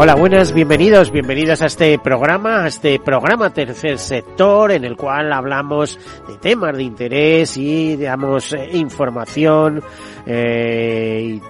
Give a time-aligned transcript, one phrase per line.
[0.00, 5.32] Hola, buenas, bienvenidos, bienvenidas a este programa, a este programa Tercer Sector, en el cual
[5.32, 5.98] hablamos
[6.28, 9.82] de temas de interés y damos eh, información
[10.24, 11.40] eh,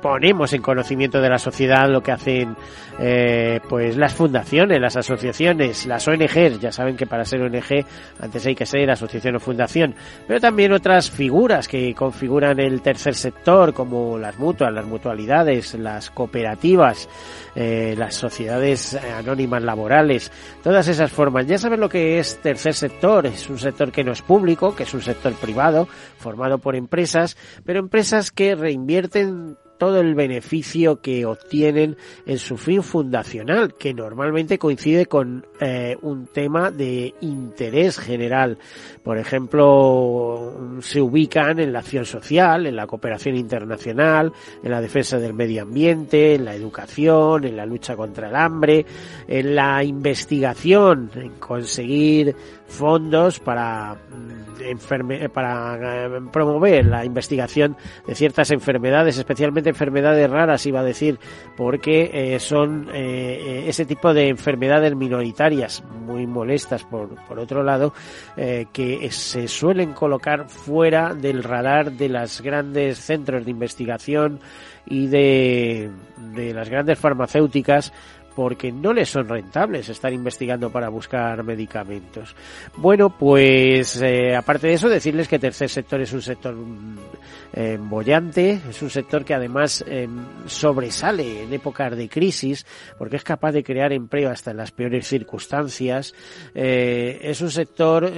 [0.00, 2.56] ponemos en conocimiento de la sociedad lo que hacen
[2.98, 7.84] eh, pues las fundaciones, las asociaciones, las ONGs, ya saben que para ser ONG
[8.20, 9.94] antes hay que ser asociación o fundación,
[10.26, 16.10] pero también otras figuras que configuran el tercer sector como las mutuas, las mutualidades, las
[16.10, 17.08] cooperativas,
[17.54, 20.30] eh, las sociedades anónimas laborales,
[20.62, 21.46] todas esas formas.
[21.46, 24.84] Ya saben lo que es tercer sector, es un sector que no es público, que
[24.84, 25.88] es un sector privado,
[26.18, 32.82] formado por empresas, pero empresas que reinvierten todo el beneficio que obtienen en su fin
[32.82, 38.58] fundacional, que normalmente coincide con eh, un tema de interés general.
[39.02, 45.18] Por ejemplo, se ubican en la acción social, en la cooperación internacional, en la defensa
[45.18, 48.84] del medio ambiente, en la educación, en la lucha contra el hambre,
[49.26, 52.36] en la investigación, en conseguir
[52.70, 54.50] fondos para mm,
[55.32, 57.76] para eh, promover la investigación
[58.06, 61.18] de ciertas enfermedades, especialmente enfermedades raras, iba a decir,
[61.56, 67.92] porque eh, son eh, ese tipo de enfermedades minoritarias muy molestas por, por otro lado,
[68.72, 74.40] que se suelen colocar fuera del radar de los grandes centros de investigación
[74.86, 75.90] y de
[76.54, 77.92] las grandes farmacéuticas
[78.40, 82.34] porque no les son rentables estar investigando para buscar medicamentos.
[82.78, 86.98] Bueno, pues eh, aparte de eso, decirles que tercer sector es un sector mm,
[87.52, 90.08] eh, bollante, es un sector que además eh,
[90.46, 92.64] sobresale en épocas de crisis,
[92.96, 96.14] porque es capaz de crear empleo hasta en las peores circunstancias.
[96.54, 98.10] es un sector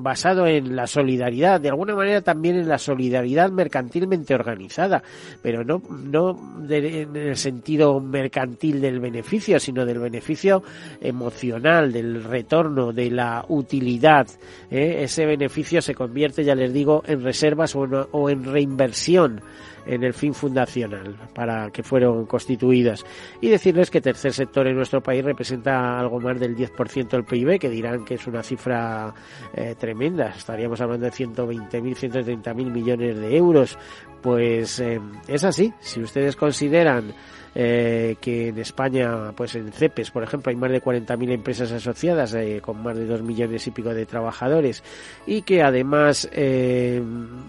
[0.00, 5.02] basado en la solidaridad, de alguna manera también en la solidaridad mercantilmente organizada,
[5.42, 6.38] pero no, no
[6.70, 10.62] en el sentido mercantil del beneficio, sino del beneficio
[11.00, 14.26] emocional, del retorno, de la utilidad.
[14.70, 14.98] ¿eh?
[15.00, 19.40] Ese beneficio se convierte, ya les digo, en reservas o en, reinversión
[19.86, 23.06] en el fin fundacional para que fueron constituidas.
[23.40, 27.58] Y decirles que tercer sector en nuestro país representa algo más del 10% del PIB,
[27.58, 29.14] que dirán que es una cifra
[29.54, 30.28] eh, tremenda.
[30.28, 33.78] Estaríamos hablando de 120.000, 130.000 millones de euros.
[34.20, 35.72] Pues eh, es así.
[35.80, 37.14] Si ustedes consideran
[37.54, 42.34] eh, que en España, pues en CEPES, por ejemplo, hay más de 40.000 empresas asociadas
[42.34, 44.82] eh, con más de 2 millones y pico de trabajadores
[45.26, 47.02] y que además, eh,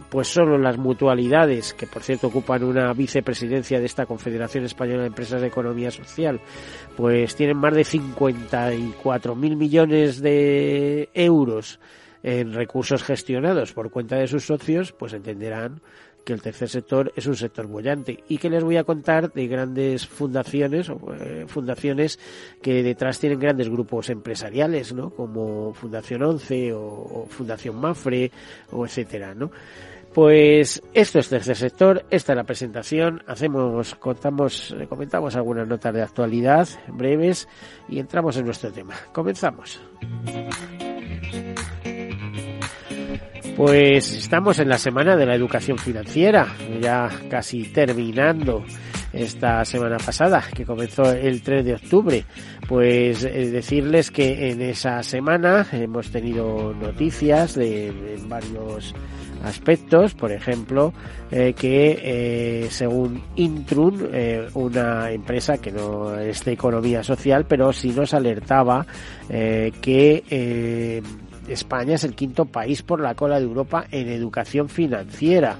[0.09, 5.07] pues solo las mutualidades, que por cierto ocupan una vicepresidencia de esta Confederación Española de
[5.07, 6.39] Empresas de Economía Social,
[6.95, 11.79] pues tienen más de 54.000 millones de euros
[12.23, 15.81] en recursos gestionados por cuenta de sus socios, pues entenderán
[16.23, 19.47] que el tercer sector es un sector bollante y que les voy a contar de
[19.47, 22.19] grandes fundaciones o eh, fundaciones
[22.61, 25.09] que detrás tienen grandes grupos empresariales, ¿no?
[25.09, 28.31] Como Fundación Once o, Fundación Mafre
[28.71, 29.51] o etcétera, ¿no?
[30.13, 36.01] Pues esto es tercer sector, esta es la presentación, hacemos, contamos, comentamos algunas notas de
[36.01, 37.47] actualidad breves
[37.87, 38.95] y entramos en nuestro tema.
[39.13, 39.79] Comenzamos.
[43.59, 46.47] Pues estamos en la semana de la educación financiera,
[46.79, 48.63] ya casi terminando
[49.11, 52.23] esta semana pasada, que comenzó el 3 de octubre.
[52.69, 58.95] Pues eh, decirles que en esa semana hemos tenido noticias de, varios
[59.43, 60.93] aspectos, por ejemplo,
[61.29, 64.09] eh, que eh, según Intrun,
[64.53, 68.85] una empresa que no es de economía social, pero sí nos alertaba
[69.27, 71.03] que
[71.47, 75.57] España es el quinto país por la cola de Europa en educación financiera.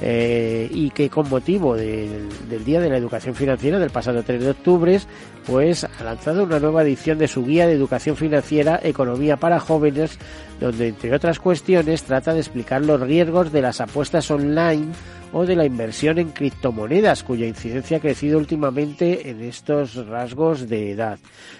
[0.00, 2.28] Eh, y que con motivo del,
[2.64, 5.00] Día de la Educación Financiera del pasado 3 de octubre,
[5.44, 10.16] pues ha lanzado una nueva edición de su guía de educación financiera Economía para jóvenes,
[10.60, 14.88] donde entre otras cuestiones trata de explicar los riesgos de las apuestas online
[15.32, 20.92] o de la inversión en criptomonedas, cuya incidencia ha crecido últimamente en estos rasgos de
[20.92, 21.18] edad.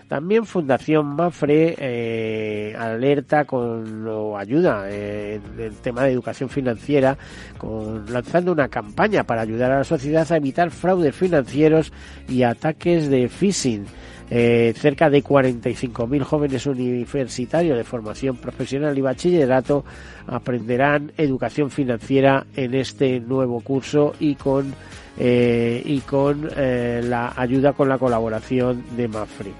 [0.08, 7.18] También Fundación Mafre eh, alerta con o ayuda en el tema de educación financiera,
[7.58, 11.92] con, lanzando una campaña para ayudar a la sociedad a evitar fraudes financieros
[12.26, 13.84] y ataques de phishing.
[14.30, 19.84] Eh, cerca de 45.000 jóvenes universitarios de formación profesional y bachillerato
[20.26, 24.74] aprenderán educación financiera en este nuevo curso y con
[25.16, 29.52] eh, y con eh, la ayuda con la colaboración de Mafre.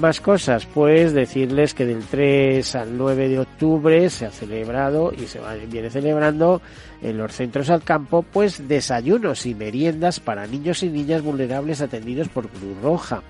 [0.00, 5.26] Más cosas, pues decirles que del 3 al 9 de octubre se ha celebrado y
[5.26, 5.38] se
[5.70, 6.62] viene celebrando
[7.02, 12.28] en los centros al campo, pues desayunos y meriendas para niños y niñas vulnerables atendidos
[12.28, 13.22] por Cruz Roja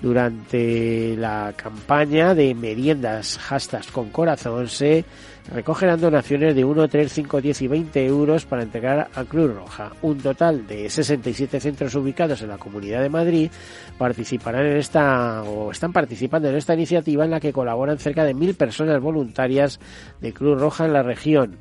[0.00, 5.04] durante la campaña de meriendas hashtags con corazón se
[5.52, 9.92] recogerán donaciones de 1, 3, 5, 10 y 20 euros para entregar a Cruz Roja.
[10.02, 13.50] Un total de 67 centros ubicados en la Comunidad de Madrid
[13.96, 18.34] participarán en esta o están participando en esta iniciativa en la que colaboran cerca de
[18.34, 19.80] mil personas voluntarias
[20.20, 21.56] de Cruz Roja en la región.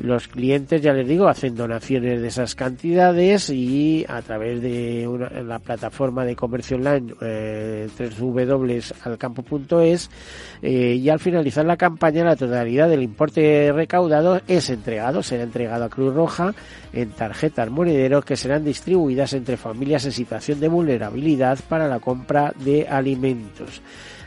[0.00, 5.06] Los clientes, ya les digo, hacen donaciones de esas cantidades y a través de
[5.46, 7.86] la plataforma de comercio online eh,
[8.18, 10.10] www.alcampo.es
[10.62, 15.84] eh, y al finalizar la campaña la totalidad del importe recaudado es entregado, será entregado
[15.84, 16.54] a Cruz Roja
[16.94, 22.54] en tarjetas monederos que serán distribuidas entre familias en situación de vulnerabilidad para la compra
[22.64, 23.82] de alimentos.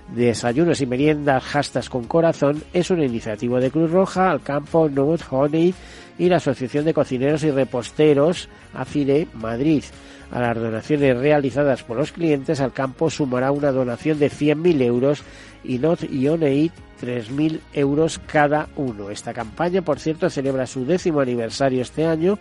[0.09, 5.23] Desayunos y meriendas Hastas con Corazón es una iniciativa de Cruz Roja, al campo Note
[5.29, 5.73] Honey
[6.19, 9.83] y la Asociación de Cocineros y Reposteros AFIRE Madrid.
[10.31, 15.23] A las donaciones realizadas por los clientes, al campo sumará una donación de 100.000 euros
[15.63, 16.73] y Not y Oneit
[17.03, 19.09] 3.000 euros cada uno.
[19.09, 22.39] Esta campaña, por cierto, celebra su décimo aniversario este año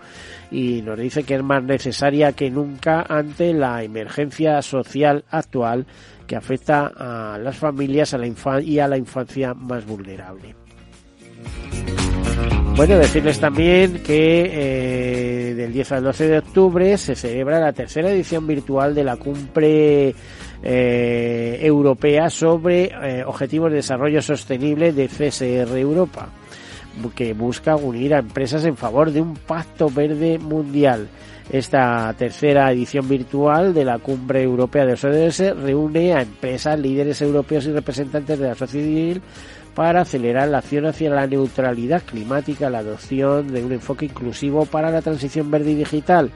[0.50, 5.86] y nos dice que es más necesaria que nunca ante la emergencia social actual
[6.26, 8.26] que afecta a las familias a la
[8.60, 10.54] y a la infancia más vulnerable.
[12.74, 18.10] Bueno, decirles también que eh, del 10 al 12 de octubre se celebra la tercera
[18.10, 20.14] edición virtual de la cumbre
[20.62, 26.30] eh, europea sobre eh, objetivos de desarrollo sostenible de CSR Europa,
[27.14, 31.08] que busca unir a empresas en favor de un pacto verde mundial.
[31.50, 37.66] Esta tercera edición virtual de la Cumbre Europea de ODS reúne a empresas, líderes europeos
[37.66, 39.22] y representantes de la sociedad civil
[39.74, 44.90] para acelerar la acción hacia la neutralidad climática, la adopción de un enfoque inclusivo para
[44.90, 46.30] la transición verde y digital.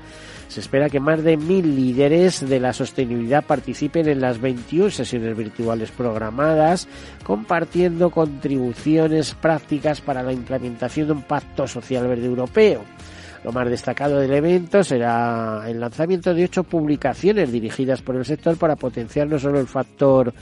[0.49, 5.37] Se espera que más de mil líderes de la sostenibilidad participen en las 21 sesiones
[5.37, 6.89] virtuales programadas,
[7.25, 12.85] compartiendo contribuciones prácticas para la implementación de un pacto social verde europeo.
[13.47, 18.57] Lo más destacado del evento será el lanzamiento de ocho publicaciones dirigidas por el sector
[18.57, 20.35] para potenciar no solo el factor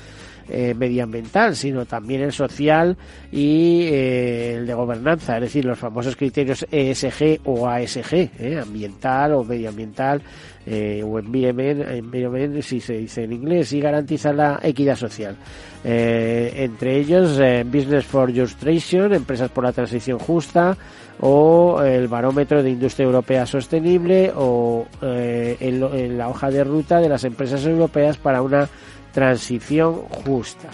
[0.46, 2.98] eh, medioambiental, sino también el social
[3.32, 9.32] y eh, el de gobernanza, es decir, los famosos criterios ESG o ASG, eh, ambiental
[9.32, 10.20] o medioambiental,
[10.66, 15.36] o environment, si se dice en inglés, y garantiza la equidad social.
[15.84, 20.74] entre ellos, Business for Justration, Empresas por la Transición Justa,
[21.20, 27.24] o el barómetro de industria europea sostenible o en, la hoja de ruta de las
[27.24, 28.66] empresas europeas para una
[29.14, 29.94] transición
[30.26, 30.68] justa.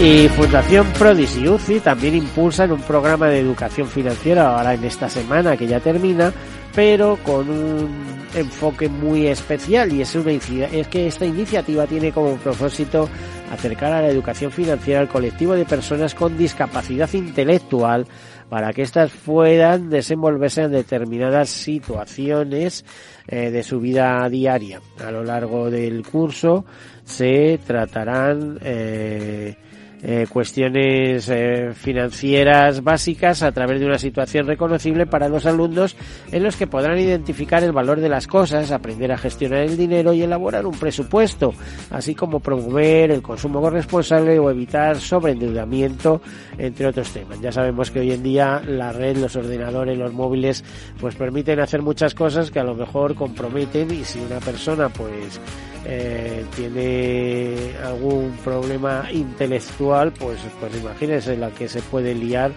[0.00, 5.08] Y Fundación Prodis y UCI también impulsan un programa de educación financiera ahora en esta
[5.08, 6.34] semana que ya termina,
[6.74, 12.36] pero con un enfoque muy especial y es, una, es que esta iniciativa tiene como
[12.36, 13.08] propósito
[13.50, 18.06] acercar a la educación financiera al colectivo de personas con discapacidad intelectual
[18.48, 22.84] para que éstas puedan desenvolverse en determinadas situaciones
[23.26, 24.80] eh, de su vida diaria.
[25.04, 26.64] A lo largo del curso
[27.04, 29.56] se tratarán eh,
[30.02, 35.96] eh, cuestiones eh, financieras básicas a través de una situación reconocible para los alumnos
[36.32, 40.12] en los que podrán identificar el valor de las cosas, aprender a gestionar el dinero
[40.12, 41.54] y elaborar un presupuesto,
[41.90, 46.20] así como promover el consumo corresponsable o evitar sobreendeudamiento,
[46.58, 47.40] entre otros temas.
[47.40, 50.64] Ya sabemos que hoy en día la red, los ordenadores, los móviles,
[51.00, 55.40] pues permiten hacer muchas cosas que a lo mejor comprometen y si una persona pues
[55.88, 59.85] eh, tiene algún problema intelectual,
[60.18, 62.52] pues, pues imagínense la que se puede liar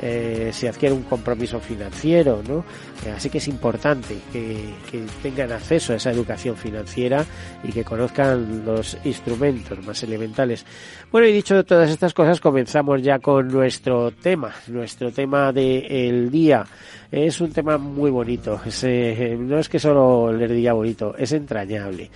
[0.00, 2.64] eh, si adquiere un compromiso financiero, ¿no?
[3.06, 7.24] Eh, así que es importante que, que, tengan acceso a esa educación financiera
[7.62, 10.66] y que conozcan los instrumentos más elementales.
[11.12, 16.66] Bueno, y dicho todas estas cosas, comenzamos ya con nuestro tema, nuestro tema del día.
[17.10, 22.10] Es un tema muy bonito, eh, no es que solo le diga bonito, es entrañable.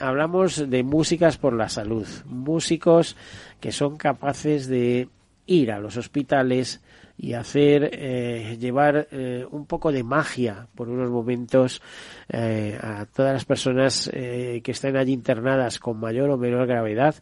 [0.00, 3.16] Hablamos de músicas por la salud, músicos
[3.60, 5.08] que son capaces de
[5.46, 6.80] ir a los hospitales
[7.18, 11.82] y hacer eh, llevar eh, un poco de magia por unos momentos
[12.30, 17.16] eh, a todas las personas que estén allí internadas con mayor o menor gravedad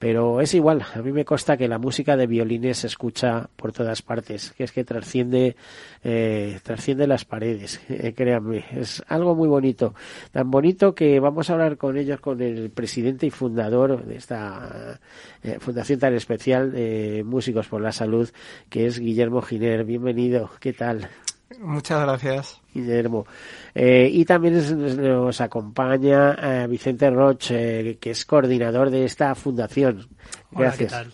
[0.00, 3.72] pero es igual, a mí me consta que la música de violines se escucha por
[3.72, 5.56] todas partes, que es que trasciende,
[6.02, 9.94] eh, trasciende las paredes, eh, créanme, es algo muy bonito,
[10.32, 14.98] tan bonito que vamos a hablar con ellos, con el presidente y fundador de esta
[15.42, 18.30] eh, fundación tan especial de Músicos por la Salud,
[18.70, 19.84] que es Guillermo Giner.
[19.84, 21.10] Bienvenido, ¿qué tal?
[21.58, 22.60] Muchas gracias.
[22.72, 23.26] Guillermo.
[23.74, 30.08] Eh, y también nos acompaña eh, Vicente Roche, que es coordinador de esta fundación.
[30.52, 31.06] Gracias.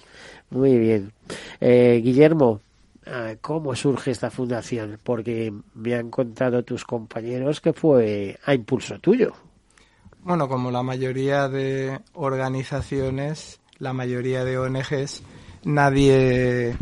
[0.50, 1.12] Muy bien.
[1.60, 2.60] Eh, Guillermo,
[3.40, 4.98] ¿cómo surge esta fundación?
[5.02, 9.32] Porque me han contado tus compañeros que fue a impulso tuyo.
[10.22, 15.22] Bueno, como la mayoría de organizaciones, la mayoría de ONGs,
[15.64, 16.76] nadie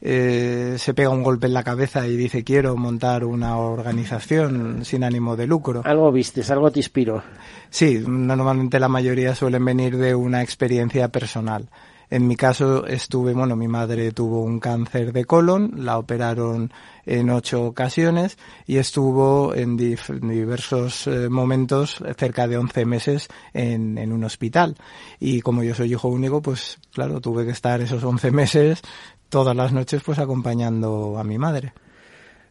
[0.00, 5.04] eh, se pega un golpe en la cabeza y dice quiero montar una organización sin
[5.04, 5.82] ánimo de lucro.
[5.84, 7.22] Algo vistes, algo te inspiró.
[7.70, 11.68] Sí, normalmente la mayoría suelen venir de una experiencia personal.
[12.10, 16.72] En mi caso estuve, bueno, mi madre tuvo un cáncer de colon, la operaron
[17.04, 24.24] en ocho ocasiones y estuvo en diversos eh, momentos, cerca de once meses, en, un
[24.24, 24.76] hospital.
[25.20, 28.82] Y como yo soy hijo único, pues claro, tuve que estar esos once meses
[29.28, 31.72] todas las noches pues acompañando a mi madre.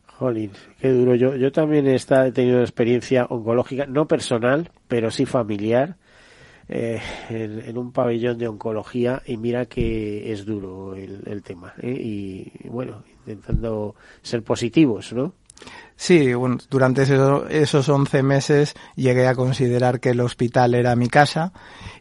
[0.06, 1.16] Jolín, qué duro.
[1.16, 2.00] Yo, yo también he,
[2.32, 5.96] tenido experiencia oncológica, no personal, pero sí familiar,
[6.70, 11.74] eh, en, un pabellón de oncología y mira que es duro el, tema.
[11.82, 11.92] ¿eh?
[11.92, 15.34] Y bueno, intentando ser positivos, ¿no?
[15.96, 17.04] Sí, bueno, durante
[17.50, 21.54] esos 11 meses llegué a considerar que el hospital era mi casa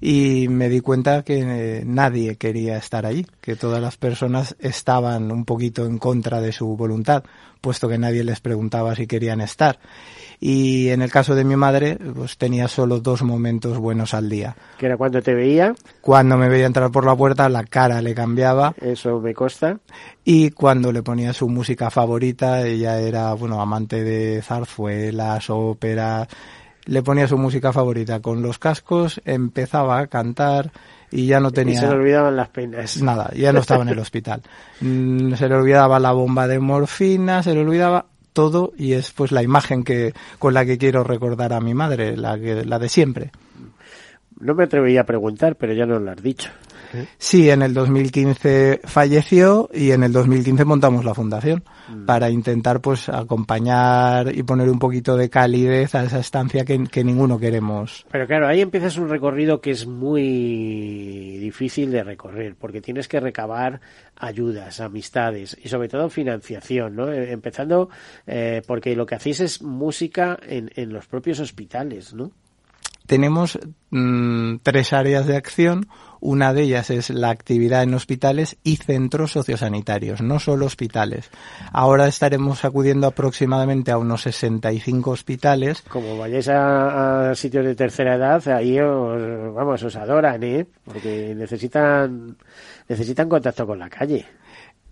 [0.02, 5.32] y me di cuenta que eh, nadie quería estar allí, que todas las personas estaban
[5.32, 7.24] un poquito en contra de su voluntad,
[7.60, 9.78] puesto que nadie les preguntaba si querían estar
[10.40, 14.56] y en el caso de mi madre pues tenía solo dos momentos buenos al día.
[14.78, 15.74] ¿Que era cuando te veía?
[16.00, 18.74] Cuando me veía entrar por la puerta la cara le cambiaba.
[18.80, 19.78] Eso me consta.
[20.24, 26.28] Y cuando le ponía su música favorita, ella era, bueno, amante de zarzuelas, óperas,
[26.84, 30.72] le ponía su música favorita con los cascos, empezaba a cantar
[31.10, 31.74] y ya no tenía...
[31.74, 33.02] Y se le olvidaban las penas.
[33.02, 34.42] Nada, ya no estaba en el hospital.
[34.80, 39.32] Mm, se le olvidaba la bomba de morfina, se le olvidaba todo y es pues
[39.32, 42.88] la imagen que con la que quiero recordar a mi madre, la que, la de
[42.88, 43.30] siempre.
[44.38, 46.50] No me atrevería a preguntar, pero ya nos lo has dicho.
[47.18, 52.06] Sí, en el 2015 falleció y en el 2015 montamos la fundación mm.
[52.06, 57.04] para intentar pues acompañar y poner un poquito de calidez a esa estancia que, que,
[57.04, 58.06] ninguno queremos.
[58.10, 63.20] Pero claro, ahí empiezas un recorrido que es muy difícil de recorrer porque tienes que
[63.20, 63.80] recabar
[64.16, 67.12] ayudas, amistades y sobre todo financiación, ¿no?
[67.12, 67.88] Eh, empezando
[68.26, 72.30] eh, porque lo que hacéis es música en, en los propios hospitales, ¿no?
[73.06, 73.58] tenemos
[73.90, 75.88] mm, tres áreas de acción.
[76.26, 81.30] Una de ellas es la actividad en hospitales y centros sociosanitarios, no solo hospitales.
[81.70, 85.82] Ahora estaremos acudiendo aproximadamente a unos 65 hospitales.
[85.82, 90.66] Como vayáis a, sitios de tercera edad, ahí os, vamos, os adoran, ¿eh?
[90.84, 92.36] Porque necesitan,
[92.88, 94.26] necesitan contacto con la calle.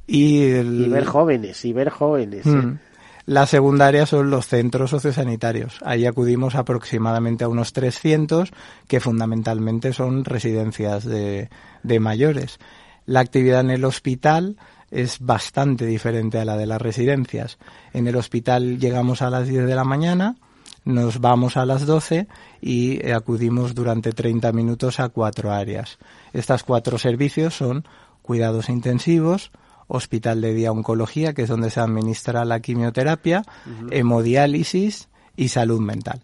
[0.07, 2.47] Y, ver jóvenes, y ver jóvenes.
[2.47, 2.79] ¿eh?
[3.27, 5.79] La segunda área son los centros sociosanitarios.
[5.83, 8.51] Ahí acudimos aproximadamente a unos 300
[8.87, 11.49] que fundamentalmente son residencias de,
[11.83, 12.59] de mayores.
[13.07, 14.57] La actividad en el hospital
[14.91, 17.59] es bastante diferente a la de las residencias.
[17.95, 20.37] En el hospital llegamos a las 10 de la mañana,
[20.85, 22.29] nos vamos a las 12
[22.61, 25.99] y acudimos durante 30 minutos a cuatro áreas.
[26.35, 27.85] Estas cuatro servicios son
[28.23, 29.51] cuidados intensivos,
[29.87, 33.43] hospital de día oncología, que es donde se administra la quimioterapia,
[33.91, 36.21] hemodiálisis y salud mental.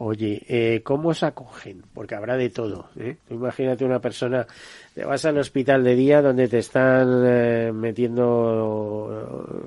[0.00, 1.82] Oye, eh, ¿cómo se acogen?
[1.92, 2.88] Porque habrá de todo.
[2.96, 3.16] ¿eh?
[3.30, 4.46] imagínate una persona,
[4.94, 9.58] te vas al hospital de día donde te están eh, metiendo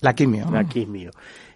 [0.00, 0.48] la quimio.
[0.50, 1.10] La quimio.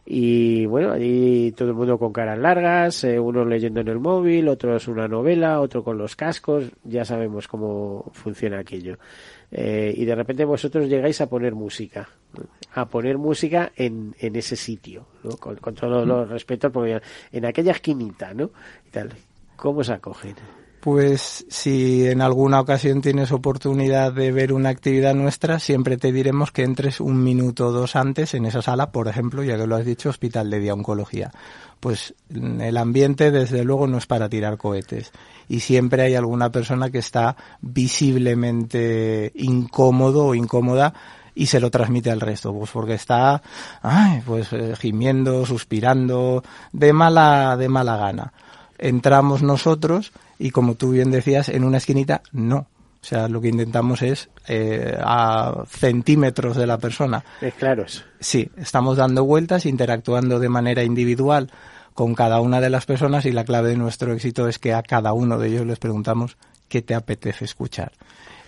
[0.05, 4.49] Y bueno, allí todo el mundo con caras largas, eh, uno leyendo en el móvil,
[4.49, 8.99] otros una novela, otro con los cascos, ya sabemos cómo funciona aquello.
[9.55, 12.09] Eh, y de repente vosotros llegáis a poner música,
[12.73, 15.07] a poner música en, en ese sitio,
[15.39, 18.51] con, con todos los respetos, porque en aquella esquinita, ¿no?
[18.87, 19.11] Y tal.
[19.57, 20.37] ¿Cómo se acogen?
[20.83, 26.51] Pues si en alguna ocasión tienes oportunidad de ver una actividad nuestra, siempre te diremos
[26.51, 29.77] que entres un minuto o dos antes en esa sala, por ejemplo, ya que lo
[29.77, 31.31] has dicho, Hospital de Día Oncología.
[31.79, 35.13] Pues el ambiente, desde luego, no es para tirar cohetes.
[35.49, 40.95] Y siempre hay alguna persona que está visiblemente incómodo o incómoda
[41.33, 43.41] y se lo transmite al resto, pues porque está,
[43.83, 48.33] ay, pues eh, gimiendo, suspirando, de mala, de mala gana.
[48.85, 50.11] Entramos nosotros
[50.41, 52.67] y como tú bien decías, en una esquinita, no.
[53.01, 57.25] O sea, lo que intentamos es eh, a centímetros de la persona.
[57.41, 57.85] Es claro.
[58.19, 61.51] Sí, estamos dando vueltas, interactuando de manera individual
[61.95, 64.83] con cada una de las personas y la clave de nuestro éxito es que a
[64.83, 66.37] cada uno de ellos les preguntamos
[66.69, 67.93] qué te apetece escuchar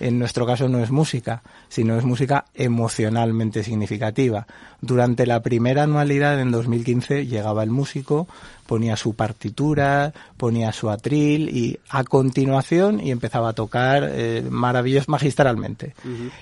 [0.01, 4.47] en nuestro caso no es música, sino es música emocionalmente significativa.
[4.81, 8.27] Durante la primera anualidad en 2015 llegaba el músico,
[8.67, 15.09] ponía su partitura, ponía su atril y a continuación y empezaba a tocar eh, maravillas
[15.09, 15.95] magistralmente.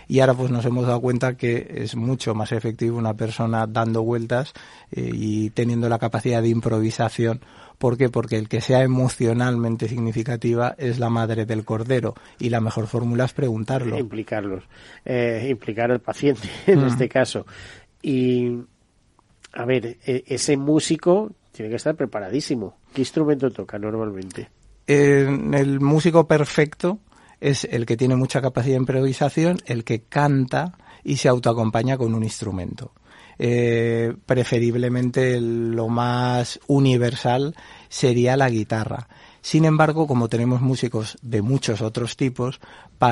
[0.08, 4.02] Y ahora pues nos hemos dado cuenta que es mucho más efectivo una persona dando
[4.02, 4.52] vueltas
[4.90, 7.40] eh, y teniendo la capacidad de improvisación
[7.82, 8.08] ¿Por qué?
[8.08, 13.24] Porque el que sea emocionalmente significativa es la madre del cordero y la mejor fórmula
[13.24, 13.98] es preguntarlo.
[13.98, 14.62] Implicarlos,
[15.04, 16.86] eh, implicar al paciente en mm.
[16.86, 17.44] este caso.
[18.00, 18.58] Y,
[19.52, 22.76] a ver, e, ese músico tiene que estar preparadísimo.
[22.94, 24.48] ¿Qué instrumento toca normalmente?
[24.84, 26.98] el músico perfecto
[27.40, 32.14] es el que tiene mucha capacidad de improvisación, el que canta y se autoacompaña con
[32.14, 32.92] un instrumento.
[33.38, 37.54] Eh, preferiblemente lo más universal
[37.88, 39.08] sería la guitarra.
[39.42, 42.60] Sin embargo, como tenemos músicos de muchos otros tipos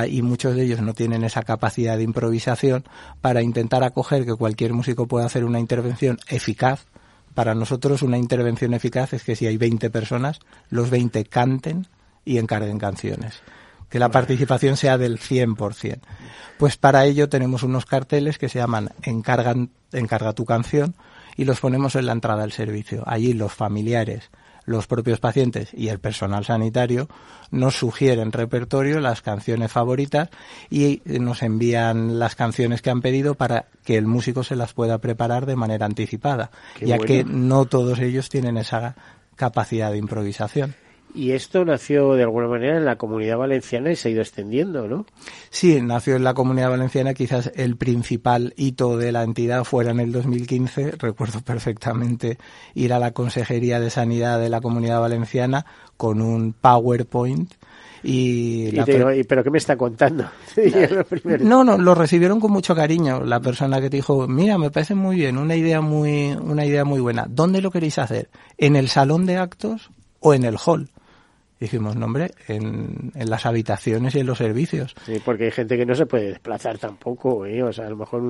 [0.07, 2.85] y muchos de ellos no tienen esa capacidad de improvisación,
[3.19, 6.85] para intentar acoger que cualquier músico pueda hacer una intervención eficaz,
[7.35, 11.87] para nosotros una intervención eficaz es que si hay 20 personas, los 20 canten
[12.25, 13.41] y encarguen canciones
[13.91, 15.99] que la participación sea del 100%.
[16.57, 20.95] Pues para ello tenemos unos carteles que se llaman Encargan, Encarga tu canción
[21.35, 23.03] y los ponemos en la entrada del servicio.
[23.05, 24.31] Allí los familiares,
[24.71, 27.07] los propios pacientes y el personal sanitario
[27.51, 30.29] nos sugieren repertorio, las canciones favoritas
[30.69, 34.97] y nos envían las canciones que han pedido para que el músico se las pueda
[34.99, 38.95] preparar de manera anticipada, ya que no todos ellos tienen esa
[39.35, 40.75] capacidad de improvisación.
[41.13, 44.87] Y esto nació de alguna manera en la comunidad valenciana y se ha ido extendiendo,
[44.87, 45.05] ¿no?
[45.49, 47.13] Sí, nació en la comunidad valenciana.
[47.13, 50.91] Quizás el principal hito de la entidad fuera en el 2015.
[50.91, 52.37] Recuerdo perfectamente
[52.73, 55.65] ir a la Consejería de Sanidad de la comunidad valenciana
[55.97, 57.53] con un PowerPoint
[58.03, 58.71] y,
[59.27, 60.25] pero qué me está contando
[61.39, 63.23] no no lo recibieron con mucho cariño.
[63.23, 66.83] La persona que te dijo mira me parece muy bien una idea muy una idea
[66.83, 67.27] muy buena.
[67.29, 70.89] Dónde lo queréis hacer en el salón de actos o en el hall
[71.61, 74.95] dijimos, no hombre, en, en, las habitaciones y en los servicios.
[75.05, 77.61] Sí, porque hay gente que no se puede desplazar tampoco, ¿eh?
[77.63, 78.21] o sea, a lo mejor,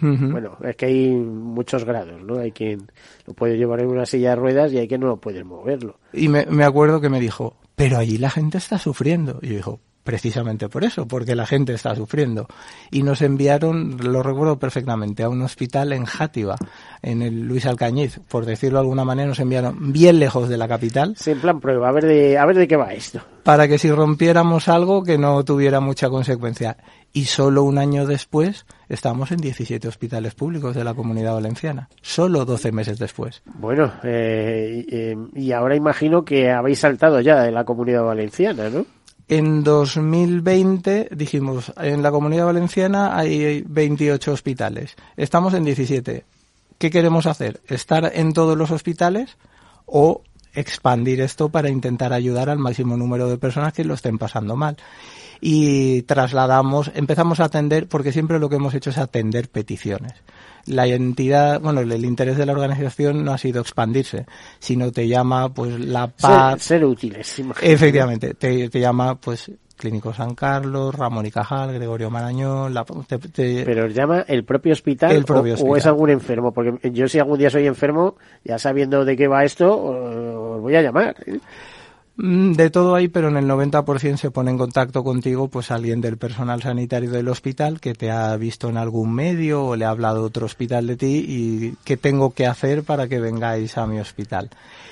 [0.00, 2.38] bueno, es que hay muchos grados, ¿no?
[2.38, 2.90] Hay quien
[3.26, 5.98] lo puede llevar en una silla de ruedas y hay quien no lo puede moverlo.
[6.12, 9.38] Y me, me acuerdo que me dijo, pero allí la gente está sufriendo.
[9.42, 12.46] Y yo dijo, precisamente por eso, porque la gente está sufriendo.
[12.90, 16.56] Y nos enviaron, lo recuerdo perfectamente, a un hospital en Játiva,
[17.02, 20.66] en el Luis Alcañiz, por decirlo de alguna manera, nos enviaron bien lejos de la
[20.66, 21.14] capital.
[21.18, 23.20] Sí, en plan prueba, a ver de, a ver de qué va esto.
[23.42, 26.78] Para que si rompiéramos algo que no tuviera mucha consecuencia.
[27.12, 31.90] Y solo un año después estamos en 17 hospitales públicos de la comunidad valenciana.
[32.00, 33.42] Solo 12 meses después.
[33.44, 38.86] Bueno, eh, eh, y ahora imagino que habéis saltado ya de la comunidad valenciana, ¿no?
[39.30, 44.96] En 2020 dijimos, en la comunidad valenciana hay 28 hospitales.
[45.18, 46.24] Estamos en 17.
[46.78, 47.60] ¿Qué queremos hacer?
[47.68, 49.36] ¿Estar en todos los hospitales
[49.84, 50.22] o
[50.54, 54.78] expandir esto para intentar ayudar al máximo número de personas que lo estén pasando mal?
[55.40, 60.14] Y trasladamos, empezamos a atender, porque siempre lo que hemos hecho es atender peticiones
[60.68, 64.26] la entidad, bueno, el, interés de la organización no ha sido expandirse,
[64.58, 66.62] sino te llama, pues, la paz.
[66.62, 72.74] Ser, útiles, Efectivamente, te, te llama, pues, Clínico San Carlos, Ramón y Cajal, Gregorio Marañón.
[72.74, 77.38] La, Pero os llama el propio hospital, o, es algún enfermo, porque yo si algún
[77.38, 81.14] día soy enfermo, ya sabiendo de qué va esto, os voy a llamar.
[81.26, 81.38] ¿eh?
[82.20, 86.00] Mm, de todo ahí, pero en el 90% se pone en contacto contigo pues alguien
[86.00, 89.90] del personal sanitario del hospital que te ha visto en algún medio o le ha
[89.90, 94.00] hablado otro hospital de ti y qué tengo que hacer para que vengáis a mi
[94.00, 94.50] hospital.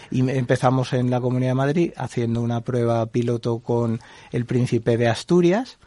[0.09, 3.99] Y empezamos en la Comunidad de Madrid haciendo una prueba piloto con
[4.31, 5.79] el Príncipe de Asturias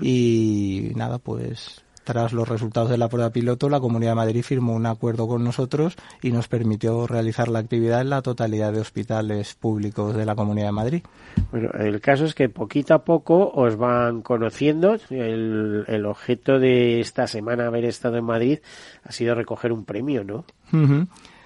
[0.00, 4.74] y nada, pues tras los resultados de la prueba piloto, la Comunidad de Madrid firmó
[4.74, 9.54] un acuerdo con nosotros y nos permitió realizar la actividad en la totalidad de hospitales
[9.54, 11.02] públicos de la Comunidad de Madrid.
[11.50, 14.96] Bueno, el caso es que poquito a poco os van conociendo.
[15.10, 18.60] El, objeto de esta semana haber estado en Madrid
[19.02, 20.44] ha sido recoger un premio, ¿no?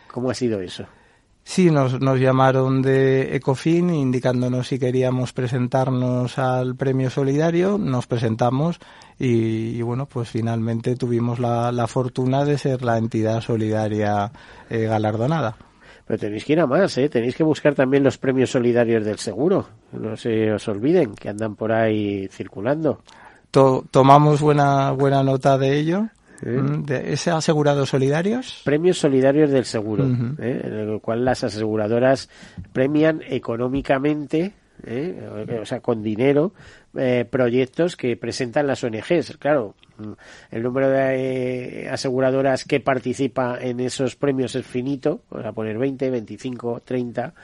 [0.09, 0.85] ¿Cómo ha sido eso?
[1.51, 8.79] Sí, nos, nos llamaron de Ecofin indicándonos si queríamos presentarnos al premio solidario, nos presentamos
[9.19, 14.31] y, bueno, pues finalmente tuvimos la, la, fortuna de ser la entidad solidaria
[14.71, 15.57] eh, galardonada.
[16.07, 17.09] Pero tenéis que ir a más, ¿eh?
[17.09, 19.67] Tenéis que buscar también los premios solidarios del seguro.
[19.91, 23.03] No se os olviden que andan por ahí circulando.
[23.51, 26.11] tomamos buena, buena nota de ello.
[26.43, 28.63] Mm, ¿De ese asegurados solidarios?
[28.65, 30.05] Premios solidarios del seguro,
[30.39, 30.61] ¿eh?
[30.65, 32.29] en el cual las aseguradoras
[32.73, 34.55] premian económicamente
[34.87, 35.59] ¿eh?
[35.61, 36.53] o sea, con dinero,
[36.97, 39.37] eh, proyectos que presentan las ONGs.
[39.39, 40.13] Claro, mm,
[40.51, 46.11] el número de aseguradoras que participa en esos premios es finito, vamos a poner 20,
[46.11, 47.35] 25, 30,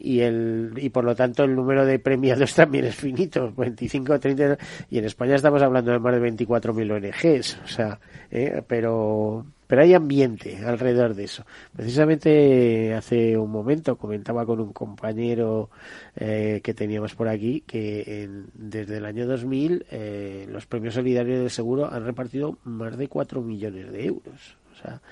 [0.00, 4.58] y el y por lo tanto el número de premiados también es finito 25 30
[4.90, 7.98] y en España estamos hablando de más de 24.000 ONGs o sea
[8.30, 11.44] eh, pero pero hay ambiente alrededor de eso.
[11.76, 15.68] Precisamente hace un momento comentaba con un compañero
[16.16, 21.50] eh, que teníamos por aquí que desde el año 2000 eh, los premios solidarios del
[21.50, 25.02] seguro han repartido más de 4 millones de euros o sea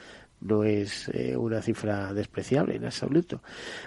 [0.47, 3.43] no es eh, una cifra despreciable en absoluto.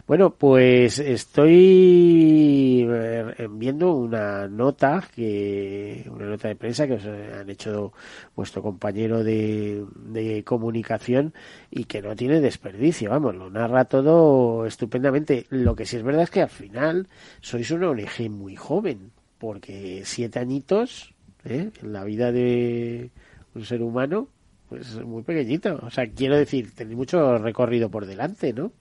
[0.07, 7.49] Bueno, pues estoy eh, viendo una nota que una nota de prensa que os han
[7.49, 7.93] hecho
[8.35, 11.33] vuestro compañero de, de comunicación
[11.71, 15.45] y que no tiene desperdicio, vamos, lo narra todo estupendamente.
[15.49, 17.07] Lo que sí es verdad es que al final
[17.41, 21.13] sois una ONG muy joven, porque siete añitos
[21.45, 21.71] ¿eh?
[21.81, 23.11] en la vida de
[23.55, 24.27] un ser humano
[24.69, 25.79] pues muy pequeñito.
[25.81, 28.71] O sea, quiero decir, tenéis mucho recorrido por delante, ¿no?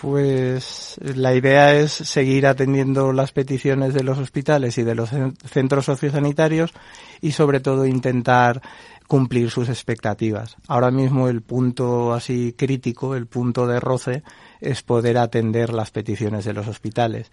[0.00, 5.10] Pues la idea es seguir atendiendo las peticiones de los hospitales y de los
[5.44, 6.72] centros sociosanitarios
[7.20, 8.62] y sobre todo intentar
[9.06, 10.56] cumplir sus expectativas.
[10.66, 14.22] Ahora mismo el punto así crítico, el punto de roce,
[14.60, 17.30] es poder atender las peticiones de los hospitales.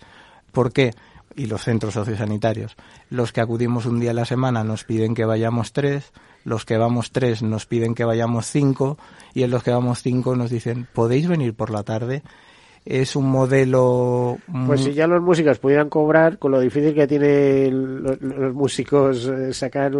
[0.52, 0.92] ¿Por qué?
[1.36, 2.76] Y los centros sociosanitarios.
[3.10, 6.12] Los que acudimos un día a la semana nos piden que vayamos tres,
[6.44, 8.98] los que vamos tres nos piden que vayamos cinco
[9.34, 12.24] y en los que vamos cinco nos dicen, ¿podéis venir por la tarde?
[12.90, 14.40] Es un modelo...
[14.66, 19.54] Pues si ya los músicos pudieran cobrar, con lo difícil que tienen los, músicos eh,
[19.54, 19.96] sacar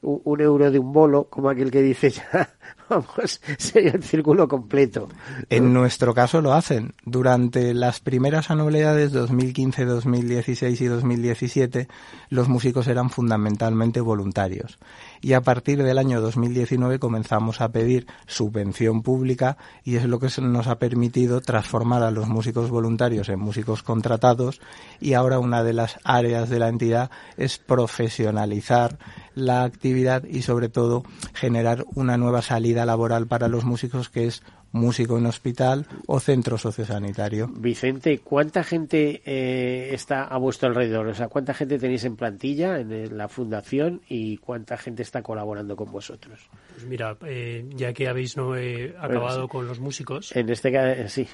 [0.00, 2.50] un, euro de un bolo, como aquel que dice ya,
[2.88, 5.08] vamos, sería el círculo completo.
[5.50, 6.94] En nuestro caso lo hacen.
[7.04, 11.86] Durante las primeras anualidades 2015, 2016 y 2017,
[12.30, 14.80] los músicos eran fundamentalmente voluntarios
[15.22, 20.28] y a partir del año 2019 comenzamos a pedir subvención pública y es lo que
[20.42, 24.60] nos ha permitido transformar a los músicos voluntarios en músicos contratados
[25.00, 28.98] y ahora una de las áreas de la entidad es profesionalizar
[29.34, 34.42] la actividad y sobre todo generar una nueva salida laboral para los músicos que es
[34.72, 37.48] músico en hospital o centro sociosanitario.
[37.48, 41.06] Vicente, ¿cuánta gente eh, está a vuestro alrededor?
[41.08, 45.76] O sea, ¿cuánta gente tenéis en plantilla en la fundación y cuánta gente está colaborando
[45.76, 46.48] con vosotros?
[46.74, 50.34] Pues mira, eh, ya que habéis no eh, acabado con los músicos.
[50.34, 51.28] En este caso, sí.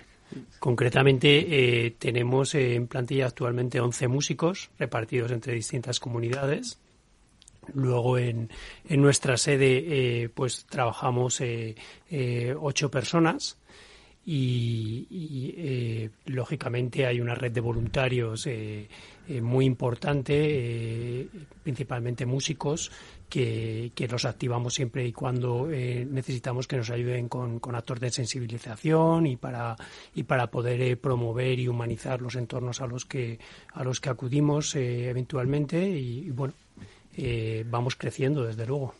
[0.59, 6.79] Concretamente, tenemos en plantilla actualmente 11 músicos repartidos entre distintas comunidades
[7.75, 8.51] Luego en,
[8.89, 9.85] en nuestra sede
[10.23, 11.75] eh, pues trabajamos eh,
[12.11, 13.59] eh, ocho personas
[14.25, 18.47] y, lógicamente hay una red de voluntarios
[19.41, 21.27] muy importante,
[21.63, 22.93] principalmente músicos,
[23.31, 28.11] que, que, los activamos siempre y cuando necesitamos que nos ayuden con, con, actos de
[28.11, 29.77] sensibilización y para,
[30.15, 33.39] y para poder promover y humanizar los entornos a los que,
[33.73, 36.53] a los que acudimos eventualmente y bueno,
[37.21, 38.95] eh, vamos creciendo, desde luego.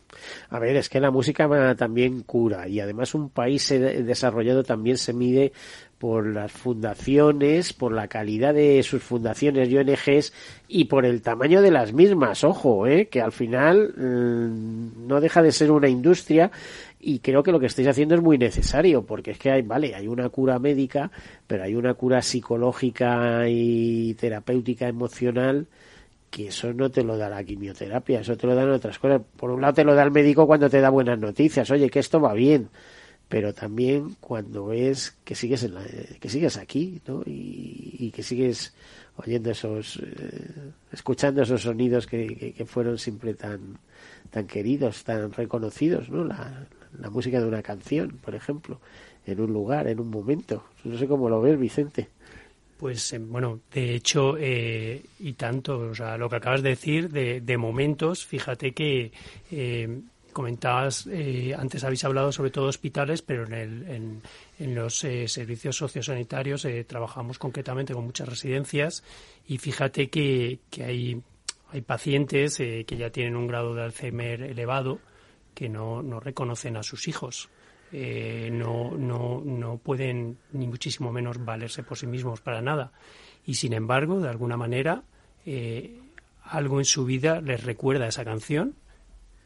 [0.49, 5.13] A ver, es que la música también cura y además un país desarrollado también se
[5.13, 5.53] mide
[5.99, 10.33] por las fundaciones, por la calidad de sus fundaciones y ONGs
[10.67, 12.43] y por el tamaño de las mismas.
[12.43, 13.07] Ojo, ¿eh?
[13.07, 16.51] que al final mm, no deja de ser una industria
[16.99, 19.95] y creo que lo que estáis haciendo es muy necesario porque es que hay, vale,
[19.95, 21.09] hay una cura médica,
[21.47, 25.67] pero hay una cura psicológica y terapéutica emocional
[26.29, 29.21] que eso no te lo da la quimioterapia, eso te lo dan otras cosas.
[29.35, 31.99] Por un lado te lo da el médico cuando te da buenas noticias, oye, que
[31.99, 32.69] esto va bien,
[33.27, 35.75] pero también cuando ves que sigues en
[36.19, 37.21] que sigues aquí, ¿no?
[37.25, 38.73] Y, que sigues
[39.17, 43.77] oyendo esos, eh, escuchando esos sonidos que, que, fueron siempre tan,
[44.31, 46.25] tan queridos, tan reconocidos, ¿no?
[46.25, 46.65] La,
[46.97, 48.79] la música de una canción, por ejemplo,
[49.25, 50.63] en un lugar, en un momento.
[50.83, 52.09] No sé cómo lo ves, Vicente.
[52.79, 57.09] Pues eh, bueno, de hecho, eh, y tanto, o sea, lo que acabas de decir,
[57.09, 59.11] de, de momentos, fíjate que
[59.51, 60.01] eh,
[60.33, 64.21] Comentabas, eh, antes habéis hablado sobre todo hospitales, pero en, el,
[64.59, 69.03] en, los eh, servicios sociosanitarios eh, trabajamos concretamente con muchas residencias
[69.47, 71.21] y fíjate que, hay,
[71.85, 74.99] pacientes que ya tienen un grado de Alzheimer elevado
[75.53, 77.49] que no, no reconocen a sus hijos.
[77.91, 82.91] No, no, no pueden ni muchísimo menos valerse por sí mismos para nada.
[83.45, 85.03] Y sin embargo, de alguna manera,
[86.43, 88.75] algo en su vida les recuerda esa canción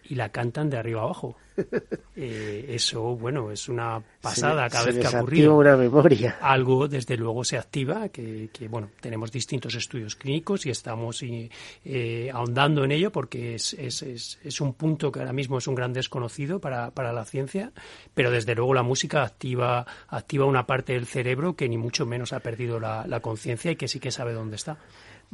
[0.09, 1.35] y la cantan de arriba abajo.
[2.15, 5.57] Eh, eso, bueno, es una pasada cada vez que ha ocurrido.
[5.57, 6.37] una memoria.
[6.39, 12.83] Algo, desde luego, se activa, que, bueno, tenemos distintos estudios clínicos y estamos eh, ahondando
[12.83, 14.03] en ello porque es, es,
[14.43, 17.71] es, un punto que ahora mismo es un gran desconocido para, para la ciencia,
[18.13, 22.31] pero desde luego la música activa, activa una parte del cerebro que ni mucho menos
[22.31, 24.77] ha perdido la, la conciencia y que sí que sabe dónde está.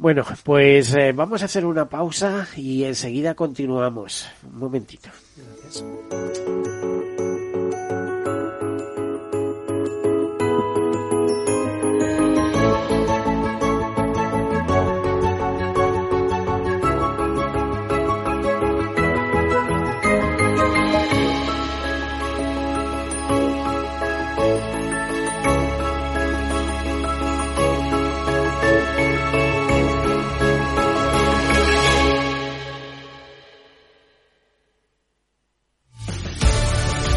[0.00, 4.26] Bueno, pues eh, vamos a hacer una pausa y enseguida continuamos.
[4.50, 5.10] Un momentito.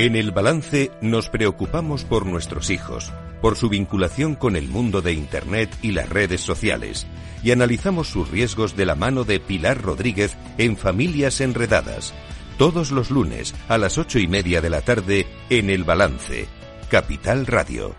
[0.00, 5.12] En el balance nos preocupamos por nuestros hijos, por su vinculación con el mundo de
[5.12, 7.06] Internet y las redes sociales,
[7.42, 12.14] y analizamos sus riesgos de la mano de Pilar Rodríguez en Familias Enredadas
[12.56, 16.46] todos los lunes a las ocho y media de la tarde en El Balance,
[16.88, 17.94] Capital Radio.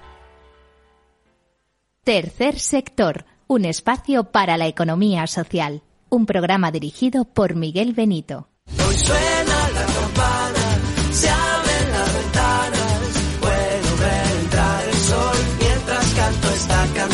[2.03, 5.83] Tercer sector, un espacio para la economía social.
[6.09, 8.49] Un programa dirigido por Miguel Benito.
[8.87, 9.60] Hoy suena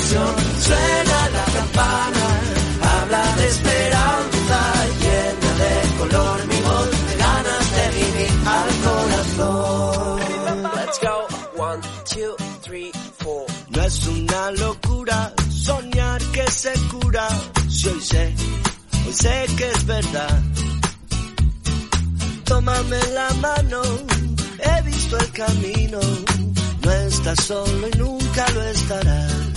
[0.07, 0.35] canción.
[0.59, 2.25] Suena la campana,
[2.81, 4.59] habla de esperanza,
[5.01, 10.19] llena de color mi voz, de ganas de vivir al corazón.
[10.75, 11.27] Let's go,
[11.63, 13.45] one, two, three, four.
[13.69, 17.27] No es una locura soñar que se cura,
[17.69, 18.35] si hoy sé,
[19.05, 20.41] hoy sé que es verdad.
[22.45, 23.81] Tómame la mano,
[24.59, 25.99] he visto el camino,
[26.81, 29.56] no estás solo y nunca lo estarás.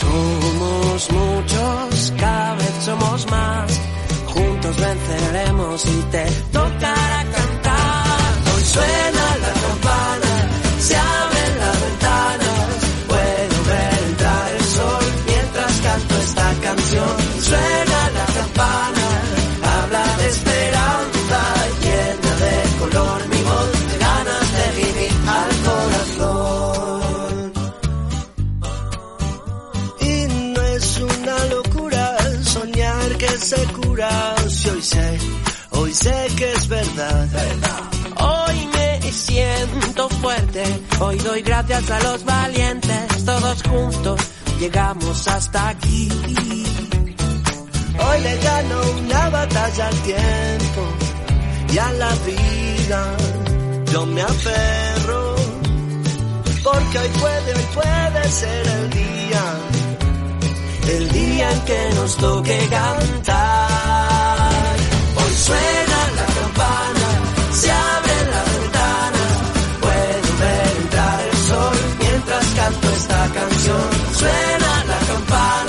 [0.00, 3.80] Somos muchos, cada vez somos más.
[4.26, 8.54] Juntos venceremos y te tocará cantar.
[8.54, 9.57] Hoy suena la
[33.48, 34.34] soñar que se cura.
[34.48, 35.18] Si hoy sé,
[35.70, 37.28] hoy sé que es verdad.
[38.20, 40.64] Hoy me siento fuerte.
[41.00, 43.24] Hoy doy gracias a los valientes.
[43.24, 44.20] Todos juntos
[44.58, 46.08] llegamos hasta aquí.
[48.00, 50.82] Hoy le gano una batalla al tiempo
[51.72, 53.16] y a la vida.
[53.92, 55.36] Yo me aferro
[56.62, 59.77] porque hoy puede, hoy puede ser el día
[60.88, 64.48] el día en que nos toque cantar.
[65.16, 67.08] Hoy suena la campana,
[67.52, 69.24] se abre la ventana,
[69.80, 73.88] puedo ver entrar el sol mientras canto esta canción.
[74.20, 75.67] Suena la campana,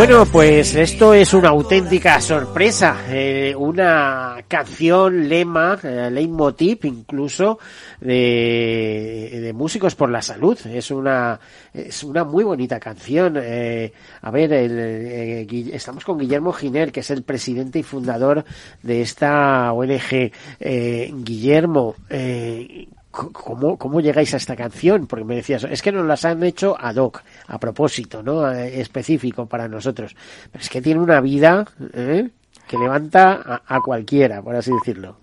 [0.00, 7.58] Bueno, pues esto es una auténtica sorpresa, eh, una canción lema, eh, leitmotiv incluso
[8.00, 10.58] de, de, músicos por la salud.
[10.64, 11.38] Es una
[11.74, 13.36] es una muy bonita canción.
[13.42, 18.42] Eh, a ver, el, eh, estamos con Guillermo Giner, que es el presidente y fundador
[18.82, 20.32] de esta ONG.
[20.60, 25.08] Eh, Guillermo, eh, ¿Cómo, ¿Cómo llegáis a esta canción?
[25.08, 28.48] Porque me decías, es que nos las han hecho ad hoc, a propósito, ¿no?
[28.50, 30.14] Específico para nosotros.
[30.50, 32.30] Pero es que tiene una vida ¿eh?
[32.66, 35.16] que levanta a, a, cualquiera, por así decirlo.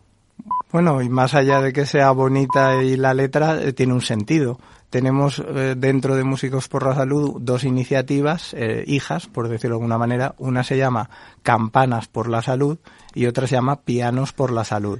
[0.72, 4.60] Bueno, y más allá de que sea bonita y la letra, eh, tiene un sentido.
[4.90, 9.80] Tenemos eh, dentro de Músicos por la Salud dos iniciativas, eh, hijas, por decirlo de
[9.80, 10.36] alguna manera.
[10.38, 11.10] Una se llama
[11.44, 12.78] Campanas por la Salud
[13.14, 15.00] y otra se llama Pianos por la Salud.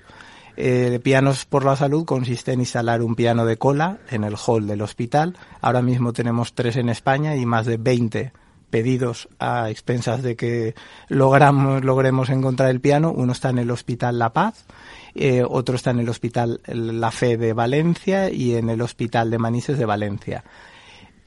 [0.60, 4.66] Eh, Pianos por la Salud consiste en instalar un piano de cola en el hall
[4.66, 5.38] del hospital.
[5.62, 8.34] Ahora mismo tenemos tres en España y más de 20
[8.72, 10.74] pedidos a expensas de que
[11.10, 13.12] logramos, logremos encontrar el piano.
[13.12, 14.66] Uno está en el Hospital La Paz,
[15.14, 19.38] eh, otro está en el Hospital La Fe de Valencia y en el Hospital de
[19.38, 20.44] Manises de Valencia.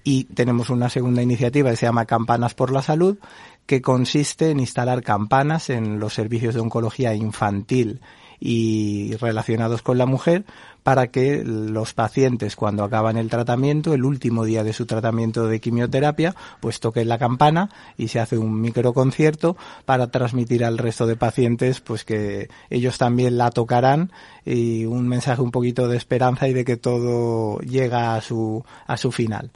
[0.03, 3.19] Y tenemos una segunda iniciativa que se llama Campanas por la Salud,
[3.64, 8.01] que consiste en instalar campanas en los servicios de oncología infantil
[8.40, 10.44] y relacionados con la mujer
[10.83, 15.61] para que los pacientes cuando acaban el tratamiento, el último día de su tratamiento de
[15.61, 21.16] quimioterapia, pues toquen la campana y se hace un microconcierto para transmitir al resto de
[21.16, 24.11] pacientes pues que ellos también la tocarán
[24.44, 28.96] y un mensaje un poquito de esperanza y de que todo llega a su a
[28.96, 29.50] su final.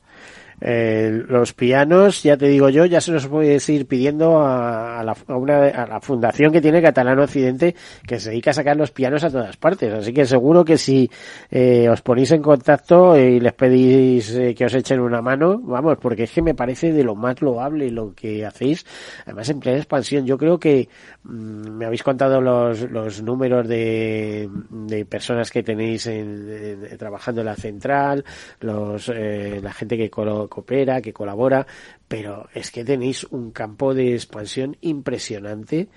[0.61, 5.05] Eh, los pianos, ya te digo yo, ya se los puede ir pidiendo a, a,
[5.05, 7.75] la, a, una, a, la, fundación que tiene Catalán Occidente,
[8.07, 9.93] que se dedica a sacar los pianos a todas partes.
[9.93, 11.11] Así que seguro que si
[11.51, 15.99] eh, os ponéis en contacto y les pedís eh, que os echen una mano, vamos,
[16.01, 18.85] porque es que me parece de lo más loable lo que hacéis.
[19.25, 20.89] Además, en plena expansión, yo creo que
[21.25, 27.41] mmm, me habéis contado los, los números de, de personas que tenéis en, en, trabajando
[27.41, 28.25] en la central,
[28.61, 31.67] los, eh, la gente que colo coopera, que colabora,
[32.09, 35.89] pero es que tenéis un campo de expansión impresionante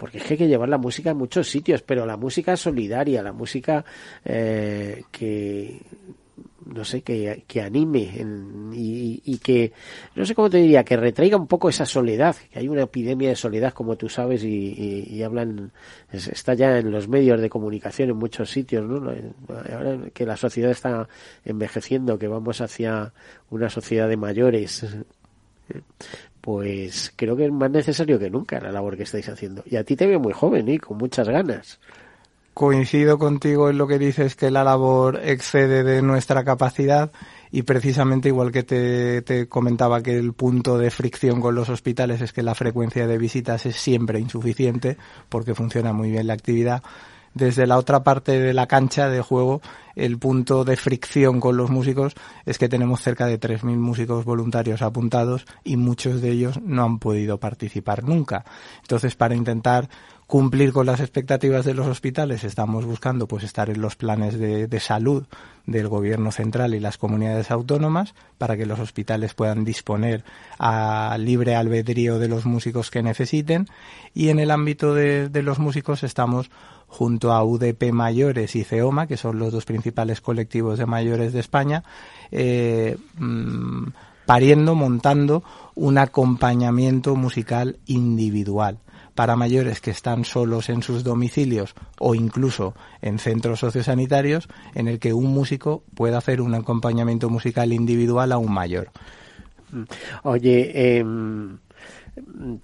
[0.00, 3.22] porque es que hay que llevar la música a muchos sitios, pero la música solidaria,
[3.22, 3.84] la música
[4.24, 5.78] eh, que
[6.66, 9.72] no sé, que, que anime en, y, que,
[10.14, 13.30] no sé cómo te diría, que retraiga un poco esa soledad, que hay una epidemia
[13.30, 15.72] de soledad, como tú sabes, y hablan,
[16.12, 19.12] está ya en los medios de comunicación en muchos sitios, ¿no?
[19.72, 21.08] Ahora que la sociedad está
[21.44, 23.12] envejeciendo, que vamos hacia
[23.50, 24.86] una sociedad de mayores,
[26.40, 29.62] pues creo que es más necesario que nunca la labor que estáis haciendo.
[29.66, 31.78] Y a ti te veo muy joven y con muchas ganas
[32.60, 37.10] coincido contigo en lo que dices que la labor excede de nuestra capacidad
[37.50, 42.20] y precisamente igual que te, te, comentaba que el punto de fricción con los hospitales
[42.20, 44.98] es que la frecuencia de visitas es siempre insuficiente
[45.30, 46.82] porque funciona muy bien la actividad.
[47.32, 49.62] Desde la otra parte de la cancha de juego,
[49.94, 54.82] el punto de fricción con los músicos es que tenemos cerca de 3.000 músicos voluntarios
[54.82, 58.44] apuntados y muchos de ellos no han podido participar nunca.
[58.82, 59.88] Entonces, para intentar
[60.30, 64.68] cumplir con las expectativas de los hospitales, estamos buscando pues estar en los planes de,
[64.68, 65.26] de, salud
[65.66, 70.22] del gobierno central y las comunidades autónomas para que los hospitales puedan disponer
[70.56, 73.66] a libre albedrío de los músicos que necesiten.
[74.14, 76.48] Y en el ámbito de, de los músicos estamos
[76.86, 81.40] junto a UDP Mayores y CEOMA, que son los dos principales colectivos de mayores de
[81.40, 81.82] España,
[82.30, 83.88] eh, mmm,
[84.26, 85.42] pariendo, montando
[85.74, 88.78] un acompañamiento musical individual
[89.20, 94.98] para mayores que están solos en sus domicilios o incluso en centros sociosanitarios en el
[94.98, 98.90] que un músico pueda hacer un acompañamiento musical individual a un mayor.
[100.22, 101.04] Oye, eh,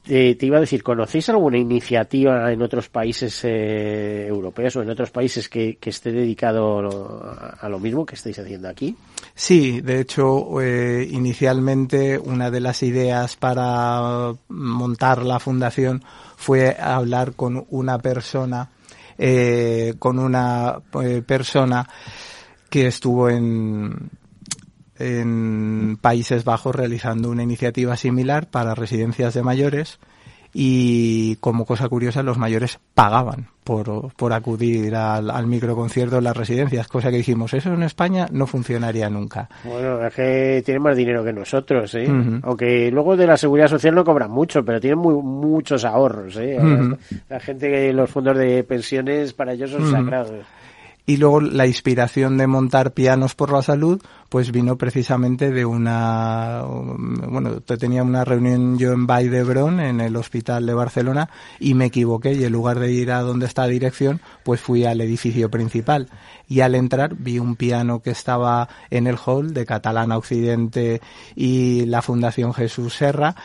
[0.02, 4.90] te, te, iba a decir, ¿conocéis alguna iniciativa en otros países eh, europeos o en
[4.90, 8.96] otros países que, esté dedicado a, a, lo mismo que estáis haciendo aquí?
[9.34, 16.02] Sí, de hecho, eh, inicialmente una de las ideas para montar la fundación
[16.36, 18.70] fue hablar con una persona,
[19.18, 21.88] eh, con una eh, persona
[22.70, 24.10] que estuvo en,
[24.98, 29.98] en Países Bajos realizando una iniciativa similar para residencias de mayores
[30.59, 36.37] y como cosa curiosa los mayores pagaban por, por acudir al, al microconcierto en las
[36.37, 39.50] residencias, cosa que dijimos, eso en España no funcionaría nunca.
[39.64, 42.06] Bueno, es que tienen más dinero que nosotros, ¿eh?
[42.09, 42.40] Uh -huh.
[42.44, 46.37] aunque luego de la seguridad social no cobran mucho, pero tienen muy, muchos ahorros.
[46.37, 46.57] ¿eh?
[46.59, 46.99] Uh -huh.
[47.28, 49.92] La gente que los fondos de pensiones para ellos son uh -huh.
[49.92, 50.47] sagrados
[51.09, 56.64] Y luego la inspiración de montar pianos por la salud, pues vino precisamente de una,
[56.64, 61.30] bueno, tenía una reunión yo en Vall d'Hebron, en el hospital de Barcelona,
[61.61, 65.00] y me equivoqué y en lugar de ir a donde está dirección, pues fui al
[65.00, 66.09] edificio principal.
[66.48, 71.00] Y al entrar vi un piano que estaba en el hall de Catalana Occidente
[71.36, 73.36] y la Fundación Jesús Serra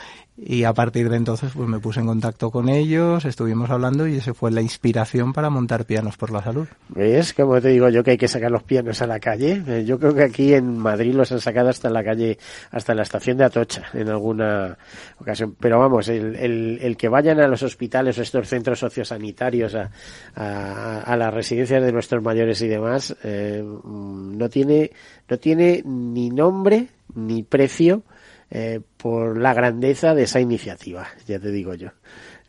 [0.43, 4.15] y a partir de entonces pues me puse en contacto con ellos, estuvimos hablando y
[4.17, 6.67] ese fue la inspiración para montar pianos por la salud.
[6.89, 7.35] ¿Ves?
[7.35, 9.61] Como te digo yo que hay que sacar los pianos a la calle.
[9.67, 12.39] Eh, yo creo que aquí en Madrid los han sacado hasta la calle,
[12.71, 14.77] hasta la estación de Atocha en alguna
[15.19, 15.55] ocasión.
[15.59, 19.91] Pero vamos, el, el, el que vayan a los hospitales o estos centros sociosanitarios, a,
[20.35, 24.89] a, a las residencias de nuestros mayores y demás, eh, no tiene,
[25.29, 28.03] no tiene ni nombre ni precio
[28.51, 31.89] eh, por la grandeza de esa iniciativa, ya te digo yo.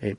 [0.04, 0.16] Eh,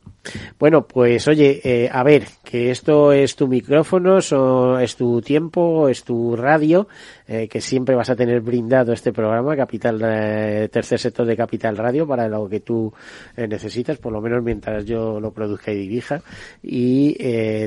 [0.57, 5.89] bueno, pues oye, eh, a ver, que esto es tu micrófono, so, es tu tiempo,
[5.89, 6.87] es tu radio,
[7.27, 11.75] eh, que siempre vas a tener brindado este programa, Capital, eh, tercer sector de Capital
[11.75, 12.93] Radio, para lo que tú
[13.35, 16.21] eh, necesitas, por lo menos mientras yo lo produzca y dirija,
[16.61, 17.15] y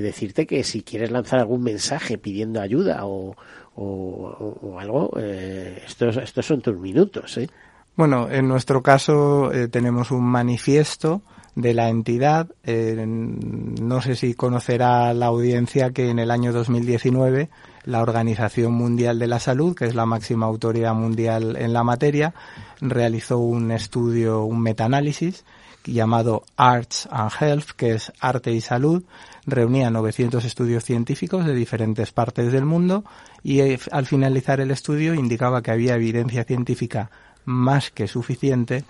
[0.01, 3.37] decirte que si quieres lanzar algún mensaje pidiendo ayuda o,
[3.75, 7.49] o, o algo, estos, estos son tus minutos, ¿eh?
[7.97, 11.23] Bueno, en nuestro caso eh, tenemos un manifiesto
[11.55, 12.49] de la entidad.
[12.63, 17.49] Eh, no sé si conocerá la audiencia que en el año 2019
[17.85, 22.35] la Organización Mundial de la Salud, que es la máxima autoridad mundial en la materia,
[22.83, 25.45] realizó un estudio, un metaanálisis
[25.85, 29.05] llamado Arts and Health, que es arte y salud,
[29.47, 33.05] reunía 900 estudios científicos de diferentes partes del mundo
[33.43, 37.11] y eh, al finalizar el estudio indicaba que había evidencia científica
[37.47, 38.85] más que suficiente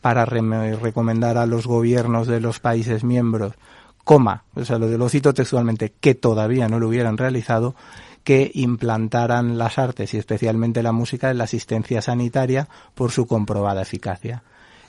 [0.00, 0.40] para re
[0.76, 3.54] recomendar a los gobiernos de los países miembros,
[4.04, 7.74] coma, o sea, lo, lo cito textualmente, que todavía no lo hubieran realizado,
[8.24, 13.82] que implantaran las artes y especialmente la música en la asistencia sanitaria por su comprobada
[13.82, 14.42] eficacia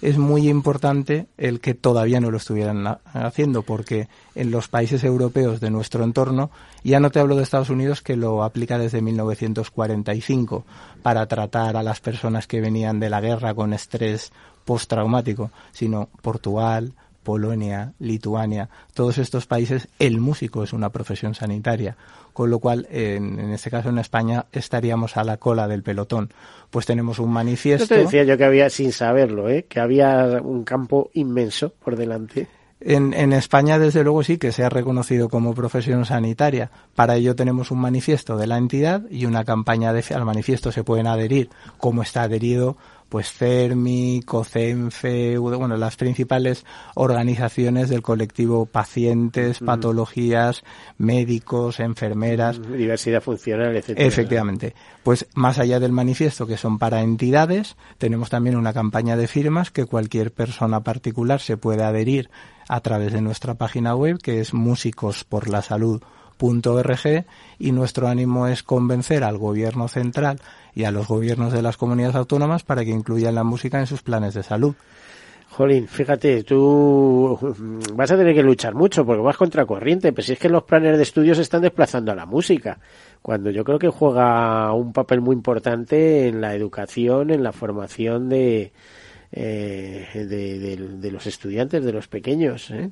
[0.04, 5.62] es muy importante el que todavía no lo estuvieran haciendo, porque en los países europeos
[5.62, 6.51] de nuestro entorno,
[6.84, 10.66] ya no te hablo de Estados Unidos que lo aplica desde 1945
[11.01, 14.34] para tratar a las personas que venían de la guerra con estrés
[14.66, 16.91] postraumático, sino Portugal,
[17.24, 21.95] Polonia, Lituania, todos estos países, el músico es una profesión sanitaria,
[22.34, 26.34] con lo cual, en, en, este caso en España, estaríamos a la cola del pelotón.
[26.74, 27.86] Pues tenemos un manifiesto.
[27.86, 29.68] Yo te decía yo que había, sin saberlo, ¿eh?
[29.70, 32.48] que había un campo inmenso por delante.
[32.80, 36.72] En, en, España, desde luego, sí que se ha reconocido como profesión sanitaria.
[36.96, 40.84] Para ello tenemos un manifiesto de la entidad y una campaña de al manifiesto se
[40.84, 42.76] pueden adherir, como está adherido
[43.14, 49.66] pues CERMI, COCENFE, bueno, las principales organizaciones del colectivo pacientes, mm.
[49.66, 50.64] patologías,
[50.97, 52.59] médicos, enfermeras.
[52.59, 54.07] Diversidad funcional, etcétera.
[54.07, 54.74] Efectivamente.
[55.03, 59.70] Pues más allá del manifiesto que son para entidades, tenemos también una campaña de firmas
[59.70, 62.32] que cualquier persona particular se puede adherir
[62.68, 67.26] a través de nuestra página web que es músicosporlasalud.org
[67.59, 70.39] y nuestro ánimo es convencer al gobierno central
[70.76, 74.02] y a los gobiernos de las comunidades autónomas para que incluyan la música en sus
[74.02, 74.76] planes de salud.
[75.50, 77.38] Jolín, fíjate, tú
[77.94, 80.64] vas a tener que luchar mucho porque vas contra corriente, pero si es que los
[80.64, 82.80] planes de estudios están desplazando a la música,
[83.22, 88.30] cuando yo creo que juega un papel muy importante en la educación, en la formación
[88.30, 88.74] de,
[89.32, 92.72] eh, de, de, de los estudiantes, de los pequeños.
[92.72, 92.90] ¿eh?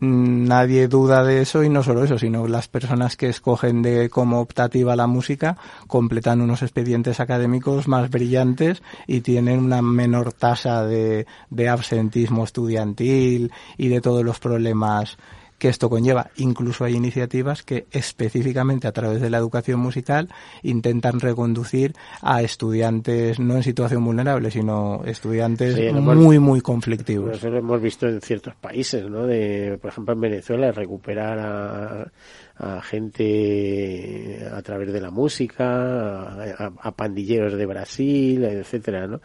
[0.00, 4.40] Nadie duda de eso y no solo eso, sino las personas que escogen de como
[4.40, 11.26] optativa la música completan unos expedientes académicos más brillantes y tienen una menor tasa de,
[11.50, 15.16] de absentismo estudiantil y de todos los problemas
[15.58, 16.30] que esto conlleva.
[16.36, 20.28] Incluso hay iniciativas que específicamente a través de la educación musical
[20.62, 27.36] intentan reconducir a estudiantes no en situación vulnerable, sino estudiantes sí, muy, muy conflictivos.
[27.36, 29.26] Eso lo hemos visto en ciertos países, ¿no?
[29.26, 32.12] De, por ejemplo, en Venezuela, recuperar a
[32.58, 39.20] a gente a través de la música, a, a pandilleros de Brasil, etcétera, ¿no?